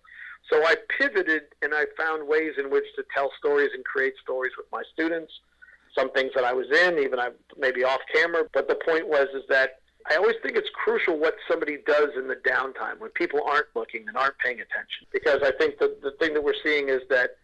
So 0.49 0.65
I 0.65 0.75
pivoted 0.97 1.43
and 1.61 1.73
I 1.75 1.85
found 1.95 2.27
ways 2.27 2.53
in 2.57 2.71
which 2.71 2.85
to 2.95 3.03
tell 3.15 3.31
stories 3.37 3.69
and 3.73 3.85
create 3.85 4.15
stories 4.21 4.51
with 4.57 4.65
my 4.71 4.81
students. 4.93 5.31
Some 5.95 6.09
things 6.11 6.31
that 6.33 6.43
I 6.43 6.53
was 6.53 6.65
in, 6.71 6.97
even 6.97 7.19
I 7.19 7.29
maybe 7.55 7.83
off 7.83 8.01
camera. 8.11 8.43
But 8.51 8.67
the 8.67 8.75
point 8.75 9.07
was 9.07 9.27
is 9.35 9.43
that 9.49 9.79
I 10.09 10.15
always 10.15 10.35
think 10.43 10.57
it's 10.57 10.69
crucial 10.73 11.17
what 11.17 11.35
somebody 11.47 11.77
does 11.85 12.09
in 12.17 12.27
the 12.27 12.35
downtime 12.35 12.99
when 12.99 13.09
people 13.11 13.41
aren't 13.45 13.67
looking 13.75 14.07
and 14.07 14.17
aren't 14.17 14.37
paying 14.39 14.59
attention. 14.59 15.07
Because 15.11 15.41
I 15.43 15.51
think 15.51 15.79
the 15.79 15.95
the 16.01 16.11
thing 16.19 16.33
that 16.33 16.43
we're 16.43 16.61
seeing 16.63 16.89
is 16.89 17.01
that 17.09 17.37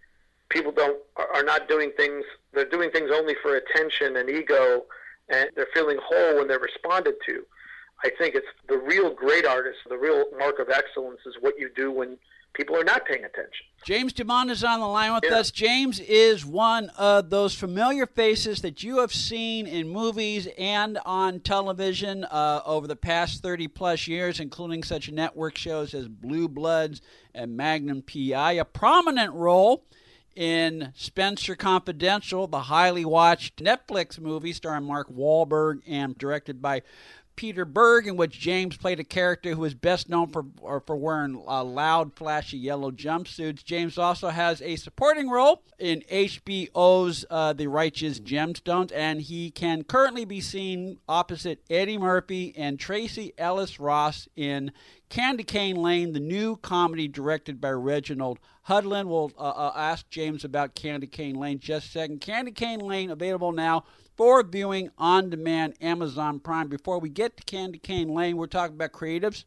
people 0.49 0.71
don't 0.71 0.97
are 1.15 1.43
not 1.43 1.67
doing 1.69 1.91
things. 1.95 2.25
They're 2.53 2.69
doing 2.69 2.91
things 2.91 3.11
only 3.13 3.35
for 3.41 3.55
attention 3.55 4.17
and 4.17 4.29
ego, 4.29 4.85
and 5.29 5.49
they're 5.55 5.67
feeling 5.73 5.99
whole 6.03 6.37
when 6.37 6.47
they're 6.47 6.59
responded 6.59 7.15
to. 7.27 7.45
I 8.03 8.09
think 8.17 8.35
it's 8.35 8.47
the 8.67 8.77
real 8.77 9.13
great 9.13 9.45
artist, 9.45 9.79
the 9.89 9.97
real 9.97 10.25
mark 10.37 10.59
of 10.59 10.69
excellence 10.69 11.19
is 11.25 11.35
what 11.41 11.59
you 11.59 11.69
do 11.75 11.91
when 11.91 12.17
people 12.59 12.75
are 12.75 12.83
not 12.83 13.05
paying 13.05 13.23
attention. 13.23 13.65
James 13.85 14.11
DuMont 14.11 14.49
is 14.51 14.65
on 14.65 14.81
the 14.81 14.85
line 14.87 15.13
with 15.13 15.23
Yeah. 15.23 15.37
us. 15.37 15.49
James 15.49 16.01
is 16.01 16.45
one 16.45 16.89
of 16.97 17.29
those 17.29 17.55
familiar 17.55 18.05
faces 18.05 18.61
that 18.63 18.83
you 18.83 18.99
have 18.99 19.13
seen 19.13 19.65
in 19.65 19.87
movies 19.87 20.45
and 20.57 20.99
on 21.05 21.39
television 21.39 22.25
uh, 22.25 22.61
over 22.65 22.85
the 22.85 22.97
past 22.97 23.41
30 23.41 23.69
plus 23.69 24.07
years, 24.09 24.41
including 24.41 24.83
such 24.83 25.09
network 25.09 25.57
shows 25.57 25.93
as 25.93 26.09
Blue 26.09 26.49
Bloods 26.49 27.01
and 27.33 27.55
Magnum 27.55 28.01
PI. 28.01 28.51
A 28.53 28.65
prominent 28.65 29.33
role 29.33 29.85
in 30.35 30.91
Spencer 30.95 31.55
Confidential, 31.55 32.45
the 32.45 32.63
highly 32.63 33.05
watched 33.05 33.63
Netflix 33.63 34.19
movie 34.19 34.51
starring 34.53 34.83
Mark 34.83 35.09
Wahlberg 35.09 35.79
and 35.87 36.17
directed 36.17 36.61
by 36.61 36.81
Peter 37.39 37.63
Berg, 37.63 38.05
in 38.05 38.17
which 38.17 38.37
James 38.37 38.75
played 38.75 38.99
a 38.99 39.03
character 39.05 39.55
who 39.55 39.63
is 39.63 39.73
best 39.73 40.09
known 40.09 40.27
for 40.27 40.43
or 40.59 40.81
for 40.81 40.97
wearing 40.97 41.41
uh, 41.47 41.63
loud, 41.63 42.13
flashy 42.13 42.57
yellow 42.57 42.91
jumpsuits. 42.91 43.63
James 43.63 43.97
also 43.97 44.27
has 44.27 44.61
a 44.61 44.75
supporting 44.75 45.29
role 45.29 45.63
in 45.79 46.01
HBO's 46.11 47.23
uh, 47.29 47.53
The 47.53 47.67
Righteous 47.67 48.19
Gemstones, 48.19 48.91
and 48.93 49.21
he 49.21 49.51
can 49.51 49.85
currently 49.85 50.25
be 50.25 50.41
seen 50.41 50.97
opposite 51.07 51.63
Eddie 51.69 51.97
Murphy 51.97 52.53
and 52.57 52.77
Tracee 52.77 53.31
Ellis 53.37 53.79
Ross 53.79 54.27
in 54.35 54.73
Candy 55.07 55.45
Cane 55.45 55.77
Lane, 55.77 56.11
the 56.11 56.19
new 56.19 56.57
comedy 56.57 57.07
directed 57.07 57.61
by 57.61 57.71
Reginald 57.71 58.39
Hudlin. 58.67 59.07
We'll 59.07 59.31
uh, 59.37 59.43
uh, 59.43 59.73
ask 59.77 60.09
James 60.09 60.43
about 60.43 60.75
Candy 60.75 61.07
Cane 61.07 61.35
Lane 61.35 61.59
just 61.59 61.87
a 61.87 61.91
second. 61.91 62.19
Candy 62.19 62.51
Cane 62.51 62.81
Lane 62.81 63.09
available 63.09 63.53
now 63.53 63.85
for 64.19 64.43
viewing 64.43 64.89
on 64.97 65.29
demand 65.29 65.75
Amazon 65.79 66.41
Prime. 66.41 66.67
Before 66.67 66.99
we 66.99 67.07
get 67.07 67.37
to 67.37 67.43
Candy 67.43 67.79
Cane 67.79 68.13
Lane, 68.13 68.35
we're 68.35 68.47
talking 68.47 68.75
about 68.75 68.91
creatives. 68.91 69.45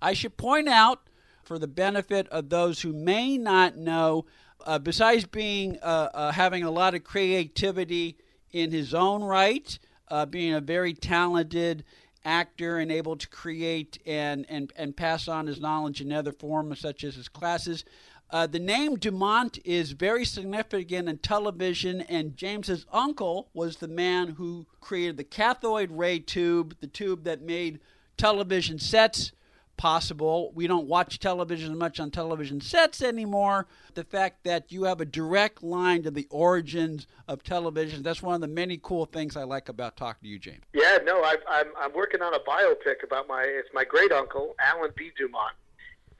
I 0.00 0.14
should 0.14 0.38
point 0.38 0.70
out, 0.70 1.02
for 1.44 1.58
the 1.58 1.68
benefit 1.68 2.26
of 2.28 2.48
those 2.48 2.80
who 2.80 2.94
may 2.94 3.36
not 3.36 3.76
know, 3.76 4.24
uh, 4.64 4.78
besides 4.78 5.26
being 5.26 5.78
uh, 5.82 6.08
uh, 6.14 6.32
having 6.32 6.62
a 6.62 6.70
lot 6.70 6.94
of 6.94 7.04
creativity 7.04 8.16
in 8.52 8.70
his 8.70 8.94
own 8.94 9.22
right, 9.22 9.78
uh, 10.08 10.24
being 10.24 10.54
a 10.54 10.60
very 10.62 10.94
talented 10.94 11.84
actor 12.24 12.78
and 12.78 12.90
able 12.90 13.16
to 13.16 13.28
create 13.28 13.98
and, 14.06 14.46
and, 14.48 14.72
and 14.76 14.96
pass 14.96 15.28
on 15.28 15.46
his 15.46 15.60
knowledge 15.60 16.00
in 16.00 16.10
other 16.10 16.32
forms, 16.32 16.80
such 16.80 17.04
as 17.04 17.16
his 17.16 17.28
classes. 17.28 17.84
Uh, 18.32 18.46
the 18.46 18.58
name 18.58 18.96
DuMont 18.96 19.60
is 19.62 19.92
very 19.92 20.24
significant 20.24 21.06
in 21.06 21.18
television, 21.18 22.00
and 22.00 22.34
James's 22.34 22.86
uncle 22.90 23.50
was 23.52 23.76
the 23.76 23.88
man 23.88 24.28
who 24.28 24.66
created 24.80 25.18
the 25.18 25.24
cathode 25.24 25.90
ray 25.90 26.18
tube, 26.18 26.74
the 26.80 26.86
tube 26.86 27.24
that 27.24 27.42
made 27.42 27.78
television 28.16 28.78
sets 28.78 29.32
possible. 29.76 30.50
We 30.54 30.66
don't 30.66 30.86
watch 30.86 31.18
television 31.18 31.76
much 31.76 32.00
on 32.00 32.10
television 32.10 32.62
sets 32.62 33.02
anymore. 33.02 33.66
The 33.94 34.04
fact 34.04 34.44
that 34.44 34.72
you 34.72 34.84
have 34.84 35.02
a 35.02 35.04
direct 35.04 35.62
line 35.62 36.02
to 36.04 36.10
the 36.10 36.26
origins 36.30 37.06
of 37.28 37.42
television, 37.42 38.02
that's 38.02 38.22
one 38.22 38.36
of 38.36 38.40
the 38.40 38.48
many 38.48 38.78
cool 38.82 39.04
things 39.04 39.36
I 39.36 39.42
like 39.42 39.68
about 39.68 39.96
talking 39.98 40.22
to 40.22 40.28
you, 40.28 40.38
James. 40.38 40.62
Yeah, 40.72 40.98
no, 41.04 41.22
I've, 41.22 41.42
I'm 41.46 41.66
I'm 41.78 41.92
working 41.92 42.22
on 42.22 42.32
a 42.32 42.38
biopic 42.38 43.02
about 43.04 43.28
my 43.28 43.42
it's 43.42 43.68
my 43.74 43.84
great 43.84 44.12
uncle 44.12 44.54
Allen 44.58 44.92
B. 44.96 45.10
DuMont, 45.20 45.52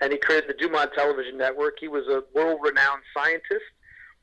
and 0.02 0.12
he 0.12 0.18
created 0.18 0.50
the 0.50 0.54
DuMont 0.54 0.92
Television 0.94 1.38
Network. 1.38 1.78
He 1.78 1.86
was 1.86 2.08
a 2.08 2.24
world-renowned 2.34 3.02
scientist, 3.14 3.64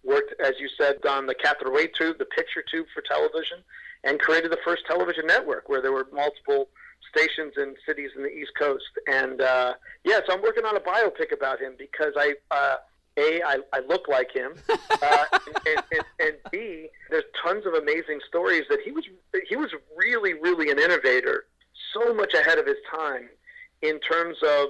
worked 0.03 0.33
as 0.43 0.53
you 0.59 0.67
said 0.77 0.98
on 1.07 1.25
the 1.25 1.33
cathode 1.33 1.74
ray 1.74 1.88
tube, 1.88 2.17
the 2.19 2.25
picture 2.25 2.62
tube 2.69 2.86
for 2.93 3.01
television, 3.01 3.59
and 4.03 4.19
created 4.19 4.51
the 4.51 4.59
first 4.63 4.83
television 4.86 5.25
network 5.25 5.69
where 5.69 5.81
there 5.81 5.93
were 5.93 6.07
multiple 6.13 6.67
stations 7.09 7.53
in 7.55 7.75
cities 7.88 8.12
in 8.15 8.24
the 8.24 8.29
East 8.29 8.51
Coast. 8.59 8.89
And 9.07 9.41
uh, 9.41 9.74
yeah, 10.03 10.19
so 10.27 10.33
I'm 10.33 10.41
working 10.41 10.65
on 10.65 10.75
a 10.75 10.81
biopic 10.81 11.33
about 11.33 11.59
him 11.59 11.74
because 11.79 12.13
I. 12.15 12.36
Uh, 12.51 12.75
a, 13.17 13.41
I, 13.43 13.57
I 13.74 13.79
look 13.89 14.07
like 14.07 14.31
him, 14.31 14.53
uh, 14.69 15.25
and, 15.33 15.83
and, 15.91 16.03
and 16.21 16.36
B, 16.51 16.88
there's 17.09 17.25
tons 17.43 17.65
of 17.65 17.74
amazing 17.74 18.19
stories 18.25 18.63
that 18.69 18.79
he 18.86 18.91
was 18.91 19.03
he 19.50 19.57
was 19.57 19.71
really 19.98 20.36
really 20.36 20.69
an 20.69 20.79
innovator, 20.79 21.45
so 21.91 22.13
much 22.13 22.33
ahead 22.33 22.59
of 22.59 22.65
his 22.65 22.77
time, 22.89 23.27
in 23.81 24.00
terms 24.00 24.38
of 24.41 24.69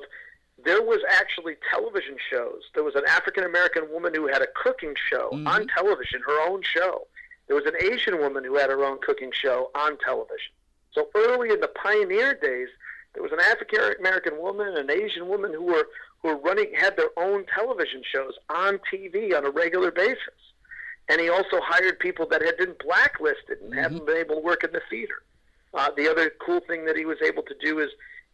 there 0.66 0.82
was 0.82 1.00
actually 1.10 1.56
television 1.70 2.18
shows. 2.32 2.64
There 2.74 2.84
was 2.84 2.96
an 2.96 3.04
African 3.08 3.44
American 3.44 3.90
woman 3.92 4.14
who 4.14 4.28
had 4.28 4.42
a 4.42 4.48
cooking 4.56 4.96
show 5.10 5.30
on 5.46 5.68
television, 5.68 6.22
her 6.26 6.50
own 6.50 6.62
show. 6.64 7.08
There 7.48 7.56
was 7.56 7.66
an 7.66 7.76
Asian 7.82 8.20
woman 8.20 8.44
who 8.44 8.56
had 8.56 8.70
her 8.70 8.84
own 8.84 9.00
cooking 9.02 9.32
show 9.34 9.72
on 9.76 9.98
television. 9.98 10.54
So 10.94 11.10
early 11.16 11.50
in 11.50 11.60
the 11.60 11.68
pioneer 11.68 12.34
days, 12.34 12.70
there 13.14 13.24
was 13.24 13.32
an 13.32 13.40
African 13.40 13.80
American 14.00 14.38
woman 14.38 14.68
and 14.68 14.90
an 14.90 14.92
Asian 14.92 15.28
woman 15.28 15.54
who 15.54 15.64
were 15.64 15.88
who 16.22 16.30
were 16.30 16.38
running 16.38 16.74
had 16.76 16.98
their 16.98 17.10
own 17.18 17.46
television 17.54 18.02
shows 18.04 18.34
on 18.50 18.80
TV 18.92 19.36
on 19.36 19.46
a 19.46 19.50
regular 19.50 19.92
basis. 19.92 20.40
And 21.08 21.20
he 21.20 21.30
also 21.30 21.60
hired 21.62 22.00
people 22.00 22.28
that 22.28 22.44
had 22.44 22.58
been 22.58 22.76
blacklisted 22.84 23.60
and 23.62 23.74
hadn't 23.74 24.06
been 24.06 24.18
able 24.18 24.36
to 24.36 24.42
work 24.42 24.64
in 24.64 24.72
the 24.72 24.82
theater. 24.90 25.24
Uh, 25.74 25.90
the 25.96 26.08
other 26.08 26.32
cool 26.40 26.60
thing 26.62 26.86
that 26.86 26.96
he 26.96 27.06
was 27.06 27.18
able 27.26 27.44
to 27.44 27.56
do 27.62 27.80
is, 27.80 27.90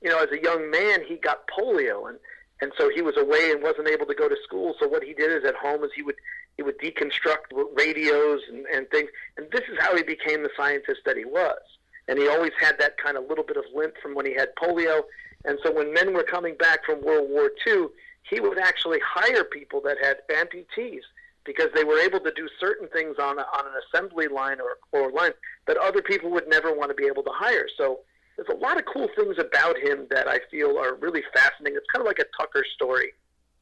you 0.06 0.12
know, 0.12 0.20
as 0.20 0.32
a 0.32 0.42
young 0.42 0.70
man, 0.70 1.00
he 1.04 1.16
got 1.16 1.48
polio, 1.48 2.08
and 2.08 2.20
and 2.62 2.72
so 2.78 2.90
he 2.90 3.02
was 3.02 3.18
away 3.18 3.52
and 3.52 3.62
wasn't 3.62 3.88
able 3.88 4.06
to 4.06 4.14
go 4.14 4.30
to 4.30 4.36
school. 4.44 4.76
So 4.80 4.88
what 4.88 5.04
he 5.04 5.14
did 5.14 5.32
is 5.32 5.44
at 5.44 5.56
home 5.56 5.84
is 5.84 5.90
he 5.96 6.04
would 6.04 6.16
he 6.58 6.64
would 6.64 6.78
deconstruct 6.78 7.52
radios 7.76 8.42
and, 8.48 8.66
and 8.68 8.88
things, 8.92 9.10
and 9.36 9.48
this 9.52 9.64
is 9.68 9.78
how 9.80 9.98
he 9.98 10.04
became 10.04 10.44
the 10.44 10.52
scientist 10.56 11.02
that 11.06 11.18
he 11.18 11.26
was. 11.26 11.60
And 12.08 12.20
he 12.20 12.28
always 12.28 12.52
had 12.60 12.78
that 12.78 12.98
kind 13.00 13.18
of 13.18 13.28
little 13.28 13.44
bit 13.44 13.58
of 13.58 13.64
limp 13.74 13.96
from 14.00 14.14
when 14.14 14.28
he 14.28 14.36
had 14.36 14.50
polio. 14.62 15.02
And 15.44 15.58
so 15.64 15.74
when 15.74 15.92
men 15.92 16.14
were 16.14 16.24
coming 16.24 16.56
back 16.56 16.86
from 16.86 17.04
World 17.04 17.32
War 17.32 17.50
II, 17.66 17.88
he 18.30 18.40
would 18.40 18.60
actually 18.60 19.00
hire 19.04 19.44
people 19.44 19.82
that 19.82 19.98
had 20.00 20.18
amputees 20.30 21.02
because 21.46 21.70
they 21.74 21.84
were 21.84 21.98
able 21.98 22.20
to 22.20 22.32
do 22.36 22.48
certain 22.60 22.88
things 22.90 23.16
on, 23.20 23.40
a, 23.40 23.42
on 23.42 23.66
an 23.66 23.74
assembly 23.88 24.28
line 24.28 24.58
or, 24.62 24.78
or 24.92 25.12
line 25.12 25.32
that 25.66 25.78
other 25.78 26.04
people 26.04 26.30
would 26.30 26.48
never 26.48 26.72
want 26.76 26.90
to 26.90 26.96
be 26.96 27.08
able 27.08 27.24
to 27.24 27.32
hire. 27.34 27.68
So 27.76 28.02
there's 28.36 28.50
a 28.50 28.62
lot 28.62 28.78
of 28.78 28.86
cool 28.86 29.10
things 29.16 29.38
about 29.40 29.78
him 29.78 30.08
that 30.12 30.28
I 30.28 30.40
feel 30.52 30.78
are 30.78 30.96
really 30.96 31.24
fascinating. 31.34 31.78
It's 31.78 31.90
kind 31.92 32.02
of 32.02 32.08
like 32.08 32.20
a 32.20 32.26
Tucker 32.38 32.66
story. 32.76 33.14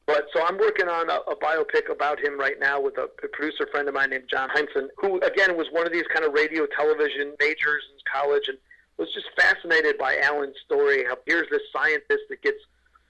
But 0.06 0.26
so 0.34 0.44
I'm 0.44 0.58
working 0.58 0.88
on 0.88 1.08
a, 1.08 1.20
a 1.30 1.36
biopic 1.36 1.90
about 1.90 2.20
him 2.20 2.38
right 2.38 2.58
now 2.60 2.80
with 2.80 2.98
a, 2.98 3.08
a 3.24 3.28
producer 3.28 3.66
friend 3.70 3.88
of 3.88 3.94
mine 3.94 4.10
named 4.10 4.24
John 4.30 4.50
Heinsohn, 4.50 4.88
who 4.98 5.18
again 5.20 5.56
was 5.56 5.66
one 5.70 5.86
of 5.86 5.92
these 5.92 6.06
kind 6.12 6.24
of 6.24 6.34
radio 6.34 6.66
television 6.66 7.32
majors 7.40 7.84
in 7.92 7.98
college 8.12 8.48
and 8.48 8.58
was 8.98 9.12
just 9.12 9.26
fascinated 9.36 9.96
by 9.96 10.18
Allen's 10.18 10.56
story. 10.64 11.04
How 11.08 11.16
here's 11.26 11.48
this 11.50 11.62
scientist 11.72 12.24
that 12.28 12.42
gets 12.42 12.58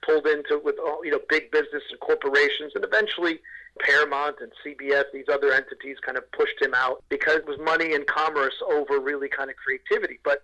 pulled 0.05 0.27
into 0.27 0.61
with 0.63 0.75
all 0.79 1.03
you 1.03 1.11
know 1.11 1.19
big 1.27 1.51
business 1.51 1.83
and 1.91 1.99
corporations, 1.99 2.71
and 2.75 2.83
eventually 2.85 3.39
Paramount 3.79 4.37
and 4.39 4.51
CBS, 4.65 5.03
these 5.11 5.27
other 5.31 5.51
entities, 5.51 5.97
kind 6.01 6.17
of 6.17 6.31
pushed 6.31 6.61
him 6.61 6.73
out 6.73 7.03
because 7.09 7.37
it 7.37 7.47
was 7.47 7.59
money 7.59 7.93
and 7.93 8.07
commerce 8.07 8.55
over 8.71 8.99
really 8.99 9.27
kind 9.27 9.49
of 9.49 9.57
creativity. 9.57 10.19
But 10.23 10.43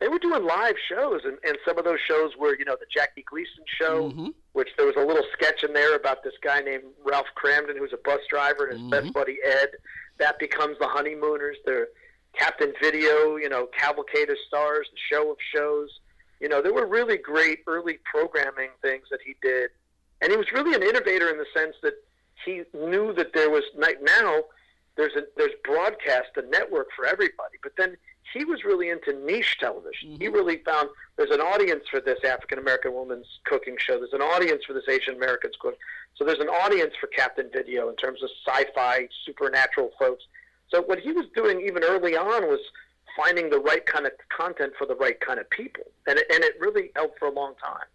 they 0.00 0.08
were 0.08 0.18
doing 0.18 0.44
live 0.44 0.74
shows, 0.88 1.20
and, 1.24 1.38
and 1.44 1.56
some 1.64 1.78
of 1.78 1.84
those 1.84 2.00
shows 2.00 2.32
were, 2.38 2.58
you 2.58 2.64
know, 2.64 2.76
the 2.78 2.86
Jackie 2.92 3.24
Gleason 3.28 3.64
show, 3.80 4.10
mm-hmm. 4.10 4.28
which 4.52 4.68
there 4.76 4.86
was 4.86 4.96
a 4.96 5.04
little 5.04 5.24
sketch 5.32 5.62
in 5.62 5.72
there 5.72 5.94
about 5.94 6.22
this 6.24 6.34
guy 6.42 6.60
named 6.60 6.84
Ralph 7.04 7.28
Kramden, 7.36 7.78
who's 7.78 7.92
a 7.92 7.98
bus 8.04 8.20
driver, 8.28 8.66
and 8.66 8.72
his 8.72 8.80
mm-hmm. 8.80 8.90
best 8.90 9.12
buddy 9.14 9.38
Ed. 9.44 9.70
That 10.18 10.38
becomes 10.38 10.78
the 10.78 10.88
Honeymooners. 10.88 11.56
The 11.64 11.88
Captain 12.36 12.72
Video, 12.82 13.36
you 13.36 13.48
know, 13.48 13.66
Cavalcade 13.66 14.30
of 14.30 14.36
Stars, 14.48 14.88
the 14.90 14.98
Show 15.14 15.30
of 15.30 15.38
Shows. 15.54 15.88
You 16.40 16.48
know, 16.48 16.60
there 16.60 16.74
were 16.74 16.86
really 16.86 17.16
great 17.16 17.60
early 17.66 17.98
programming 18.04 18.70
things 18.82 19.06
that 19.10 19.20
he 19.24 19.36
did, 19.40 19.70
and 20.20 20.30
he 20.30 20.36
was 20.36 20.50
really 20.52 20.74
an 20.74 20.82
innovator 20.82 21.30
in 21.30 21.38
the 21.38 21.46
sense 21.54 21.76
that 21.82 21.94
he 22.44 22.62
knew 22.74 23.14
that 23.14 23.32
there 23.32 23.50
was 23.50 23.62
now 23.76 24.42
there's 24.96 25.14
a 25.16 25.22
there's 25.36 25.54
broadcast 25.62 26.30
a 26.36 26.42
network 26.42 26.88
for 26.94 27.06
everybody, 27.06 27.56
but 27.62 27.72
then 27.76 27.96
he 28.32 28.44
was 28.44 28.64
really 28.64 28.90
into 28.90 29.12
niche 29.12 29.58
television. 29.58 30.10
Mm-hmm. 30.10 30.22
He 30.22 30.28
really 30.28 30.58
found 30.58 30.88
there's 31.16 31.30
an 31.30 31.40
audience 31.40 31.84
for 31.90 32.00
this 32.00 32.18
African 32.24 32.58
American 32.58 32.92
woman's 32.92 33.26
cooking 33.44 33.76
show. 33.78 33.98
There's 33.98 34.12
an 34.12 34.22
audience 34.22 34.64
for 34.64 34.72
this 34.72 34.88
Asian 34.88 35.14
American's 35.14 35.56
cook. 35.60 35.76
So 36.16 36.24
there's 36.24 36.40
an 36.40 36.48
audience 36.48 36.94
for 37.00 37.06
Captain 37.08 37.50
Video 37.52 37.88
in 37.88 37.96
terms 37.96 38.22
of 38.22 38.30
sci-fi, 38.46 39.08
supernatural 39.24 39.90
folks. 39.98 40.24
So 40.70 40.82
what 40.82 40.98
he 41.00 41.12
was 41.12 41.26
doing 41.34 41.60
even 41.60 41.84
early 41.84 42.16
on 42.16 42.48
was 42.48 42.60
finding 43.16 43.50
the 43.50 43.58
right 43.58 43.84
kind 43.86 44.06
of 44.06 44.12
content 44.28 44.72
for 44.78 44.86
the 44.86 44.96
right 44.96 45.20
kind 45.20 45.38
of 45.38 45.48
people, 45.50 45.84
and 46.06 46.18
it, 46.18 46.26
and 46.32 46.42
it 46.42 46.54
really 46.58 46.90
helped 46.96 47.18
for 47.18 47.28
a 47.28 47.32
long 47.32 47.54
time. 47.62 47.86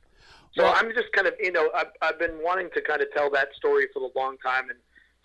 So 0.54 0.64
well, 0.64 0.74
I'm 0.76 0.92
just 0.94 1.12
kind 1.14 1.28
of 1.28 1.34
you 1.40 1.52
know 1.52 1.70
I've, 1.76 1.92
I've 2.02 2.20
been 2.20 2.40
wanting 2.42 2.70
to 2.74 2.82
kind 2.82 3.02
of 3.02 3.08
tell 3.14 3.30
that 3.32 3.50
story 3.56 3.88
for 3.94 4.02
a 4.02 4.20
long 4.20 4.38
time, 4.38 4.70
and 4.70 4.80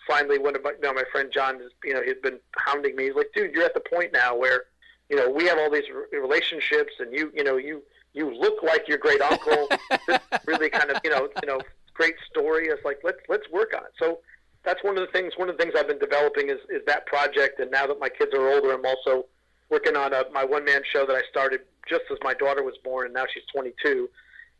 finally 0.07 0.37
one 0.37 0.55
of 0.55 0.63
my 0.63 0.71
you 0.71 0.81
know, 0.81 0.93
my 0.93 1.03
friend 1.11 1.31
John 1.31 1.61
is 1.61 1.71
you 1.83 1.93
know 1.93 2.01
he's 2.03 2.21
been 2.21 2.39
hounding 2.57 2.95
me. 2.95 3.05
He's 3.05 3.15
like, 3.15 3.31
dude, 3.33 3.53
you're 3.53 3.63
at 3.63 3.73
the 3.73 3.79
point 3.81 4.11
now 4.13 4.35
where 4.35 4.65
you 5.09 5.15
know, 5.15 5.29
we 5.29 5.45
have 5.45 5.57
all 5.57 5.69
these 5.69 5.89
relationships, 6.11 6.93
and 6.99 7.13
you, 7.13 7.31
you 7.35 7.43
know, 7.43 7.57
you 7.57 7.83
you 8.13 8.33
look 8.33 8.63
like 8.63 8.87
your 8.87 8.97
great 8.97 9.21
uncle. 9.21 9.67
really 10.45 10.69
kind 10.69 10.89
of, 10.89 10.97
you 11.03 11.09
know, 11.09 11.29
you 11.41 11.47
know, 11.47 11.59
great 11.93 12.15
story. 12.29 12.67
It's 12.67 12.83
like 12.85 12.99
let's 13.03 13.19
let's 13.29 13.49
work 13.49 13.73
on 13.75 13.83
it. 13.83 13.91
So 13.99 14.19
that's 14.63 14.83
one 14.83 14.97
of 14.97 15.05
the 15.05 15.11
things. 15.11 15.33
One 15.37 15.49
of 15.49 15.57
the 15.57 15.63
things 15.63 15.75
I've 15.77 15.87
been 15.87 15.99
developing 15.99 16.49
is 16.49 16.59
is 16.69 16.81
that 16.87 17.05
project. 17.05 17.59
And 17.59 17.69
now 17.71 17.85
that 17.87 17.99
my 17.99 18.09
kids 18.09 18.33
are 18.33 18.47
older, 18.49 18.71
I'm 18.71 18.85
also 18.85 19.25
working 19.69 19.95
on 19.95 20.13
a, 20.13 20.23
my 20.31 20.43
one 20.43 20.65
man 20.65 20.81
show 20.91 21.05
that 21.05 21.15
I 21.15 21.21
started 21.29 21.61
just 21.87 22.03
as 22.11 22.17
my 22.23 22.33
daughter 22.33 22.63
was 22.63 22.75
born, 22.83 23.05
and 23.05 23.13
now 23.13 23.25
she's 23.31 23.43
22. 23.53 24.09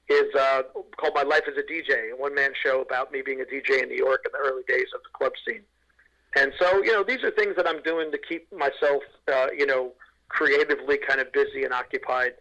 Is 0.07 0.35
uh, 0.35 0.61
called 0.97 1.15
My 1.15 1.23
Life 1.23 1.45
as 1.47 1.57
a 1.57 1.63
DJ, 1.63 2.13
a 2.13 2.15
one 2.15 2.35
man 2.35 2.51
show 2.63 2.81
about 2.81 3.11
me 3.11 3.23
being 3.25 3.41
a 3.41 3.43
DJ 3.43 3.81
in 3.81 3.89
New 3.89 3.97
York 3.97 4.23
in 4.23 4.31
the 4.31 4.37
early 4.37 4.61
days 4.67 4.85
of 4.93 5.01
the 5.01 5.09
club 5.17 5.31
scene. 5.47 5.63
And 6.35 6.51
so, 6.59 6.83
you 6.83 6.91
know, 6.91 7.03
these 7.03 7.23
are 7.23 7.31
things 7.31 7.55
that 7.55 7.67
I'm 7.67 7.81
doing 7.81 8.11
to 8.11 8.19
keep 8.19 8.51
myself, 8.53 9.01
uh, 9.27 9.47
you 9.57 9.65
know, 9.65 9.93
creatively 10.29 10.98
kind 10.98 11.20
of 11.20 11.32
busy 11.32 11.63
and 11.63 11.74
occupied 11.74 12.34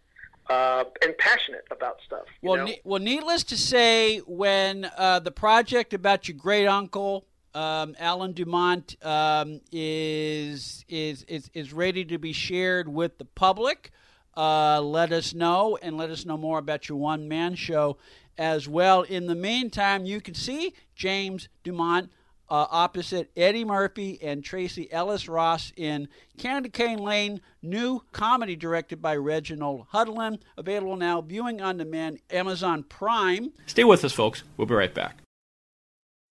uh, 0.51 0.85
and 1.03 1.17
passionate 1.19 1.65
about 1.71 1.99
stuff. 2.05 2.27
Well, 2.43 2.67
ne- 2.67 2.81
well, 2.85 3.01
needless 3.01 3.45
to 3.45 3.57
say, 3.57 4.19
when 4.19 4.91
uh, 4.97 5.21
the 5.21 5.31
project 5.31 5.95
about 5.95 6.29
your 6.29 6.37
great 6.37 6.67
uncle 6.67 7.27
um, 7.55 7.95
Allen 7.99 8.35
DuMont 8.35 8.97
um, 9.05 9.61
is, 9.71 10.85
is 10.89 11.23
is 11.29 11.51
is 11.55 11.73
ready 11.73 12.05
to 12.07 12.19
be 12.19 12.33
shared 12.33 12.89
with 12.89 13.19
the 13.19 13.25
public, 13.25 13.93
uh, 14.37 14.81
let 14.81 15.13
us 15.13 15.33
know 15.33 15.79
and 15.81 15.97
let 15.97 16.11
us 16.11 16.27
know 16.27 16.37
more 16.37 16.59
about 16.59 16.89
your 16.89 16.99
one 16.99 17.29
man 17.29 17.55
show 17.55 17.97
as 18.37 18.69
well. 18.69 19.03
In 19.03 19.27
the 19.27 19.35
meantime, 19.35 20.05
you 20.05 20.21
can 20.21 20.35
see 20.35 20.75
James 20.97 21.49
DuMont 21.63 22.09
uh, 22.49 22.67
opposite 22.71 23.31
Eddie 23.37 23.65
Murphy 23.65 24.19
and 24.23 24.45
Tracee 24.45 24.91
Ellis 24.93 25.29
Ross 25.29 25.73
in 25.77 26.09
Candy 26.39 26.69
Cane 26.69 26.99
Lane, 26.99 27.41
new 27.63 28.03
comedy 28.13 28.57
directed 28.57 29.01
by 29.01 29.17
Reginald 29.17 29.87
Hudlin. 29.93 30.39
Available 30.57 30.97
now, 30.97 31.21
viewing 31.21 31.61
on 31.61 31.79
demand, 31.79 32.21
Amazon 32.31 32.83
Prime. 32.83 33.53
Stay 33.67 33.85
with 33.85 34.05
us, 34.05 34.13
folks. 34.13 34.43
We'll 34.57 34.67
be 34.67 34.75
right 34.75 34.95
back. 34.95 35.19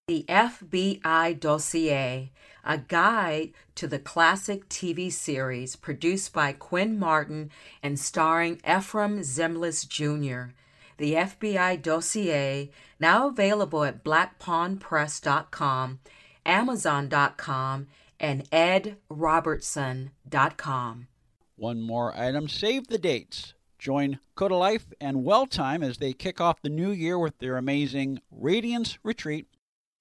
The 0.07 0.25
FBI 0.27 1.39
Dossier, 1.39 2.31
a 2.65 2.77
guide 2.77 3.53
to 3.75 3.87
the 3.87 3.99
classic 3.99 4.67
TV 4.67 5.11
series 5.11 5.75
produced 5.77 6.33
by 6.33 6.51
Quinn 6.51 6.99
Martin 6.99 7.51
and 7.81 7.97
starring 7.97 8.57
Efrem 8.57 9.19
Zimbalist 9.19 9.87
Jr 9.87 10.53
the 10.97 11.13
FBI 11.13 11.81
dossier, 11.81 12.69
now 12.99 13.27
available 13.27 13.83
at 13.83 14.03
blackpawnpress.com, 14.03 15.99
amazon.com, 16.45 17.87
and 18.19 18.49
edrobertson.com. 18.51 21.07
One 21.55 21.81
more 21.81 22.17
item 22.17 22.49
save 22.49 22.87
the 22.87 22.97
dates. 22.97 23.53
Join 23.77 24.19
Cota 24.35 24.55
Life 24.55 24.87
and 25.01 25.25
Well 25.25 25.45
Time 25.45 25.83
as 25.83 25.97
they 25.97 26.13
kick 26.13 26.39
off 26.39 26.61
the 26.61 26.69
new 26.69 26.91
year 26.91 27.19
with 27.19 27.37
their 27.39 27.57
amazing 27.57 28.19
Radiance 28.31 28.97
Retreat 29.03 29.47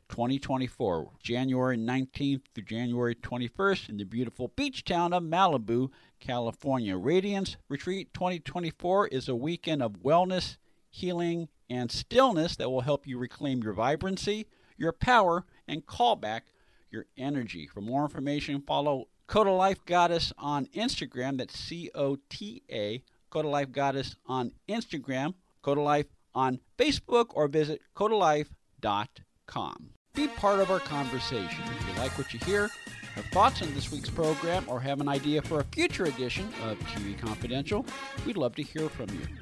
2024, 0.09 1.11
January 1.23 1.77
19th 1.77 2.43
through 2.55 2.65
January 2.65 3.15
21st 3.15 3.89
in 3.89 3.97
the 3.97 4.05
beautiful 4.05 4.53
beach 4.55 4.85
town 4.85 5.13
of 5.13 5.23
Malibu, 5.23 5.91
California. 6.21 6.97
Radiance 6.97 7.57
Retreat 7.69 8.13
2024 8.15 9.09
is 9.09 9.29
a 9.29 9.35
weekend 9.35 9.83
of 9.83 10.03
wellness 10.05 10.59
healing, 10.93 11.49
and 11.69 11.91
stillness 11.91 12.55
that 12.57 12.71
will 12.71 12.83
help 12.83 13.07
you 13.07 13.19
reclaim 13.19 13.63
your 13.63 13.73
vibrancy, 13.73 14.47
your 14.77 14.93
power, 14.93 15.45
and 15.67 15.87
call 15.87 16.15
back 16.15 16.45
your 16.91 17.07
energy. 17.17 17.67
For 17.67 17.81
more 17.81 18.03
information, 18.05 18.61
follow 18.61 19.09
Cota 19.27 19.51
Life 19.51 19.85
Goddess 19.87 20.33
on 20.37 20.67
Instagram. 20.67 21.39
That's 21.39 21.59
C 21.59 21.91
O 21.95 22.19
T 22.29 22.63
A, 22.71 23.03
Cota 23.31 23.49
Life 23.49 23.73
Goddess 23.73 24.15
on 24.27 24.53
Instagram, 24.69 25.35
Cota 25.63 25.81
Life 25.81 26.07
on 26.35 26.61
Facebook, 26.79 27.29
or 27.31 27.49
visit 27.49 27.81
cotalife.com. 27.97 29.91
Be 30.15 30.29
part 30.29 30.61
of 30.61 30.71
our 30.71 30.81
conversation. 30.81 31.65
If 31.65 31.89
you 31.89 31.95
like 32.03 32.19
what 32.19 32.35
you 32.35 32.41
hear, 32.41 32.69
have 33.15 33.25
thoughts 33.27 33.63
on 33.63 33.73
this 33.73 33.91
week's 33.91 34.11
program, 34.11 34.65
or 34.69 34.79
have 34.81 35.01
an 35.01 35.09
idea 35.09 35.41
for 35.41 35.61
a 35.61 35.65
future 35.65 36.05
edition 36.05 36.47
of 36.65 36.79
TV 36.81 37.19
Confidential, 37.19 37.87
we'd 38.27 38.37
love 38.37 38.55
to 38.57 38.63
hear 38.63 38.91
from 38.91 39.09
you 39.09 39.42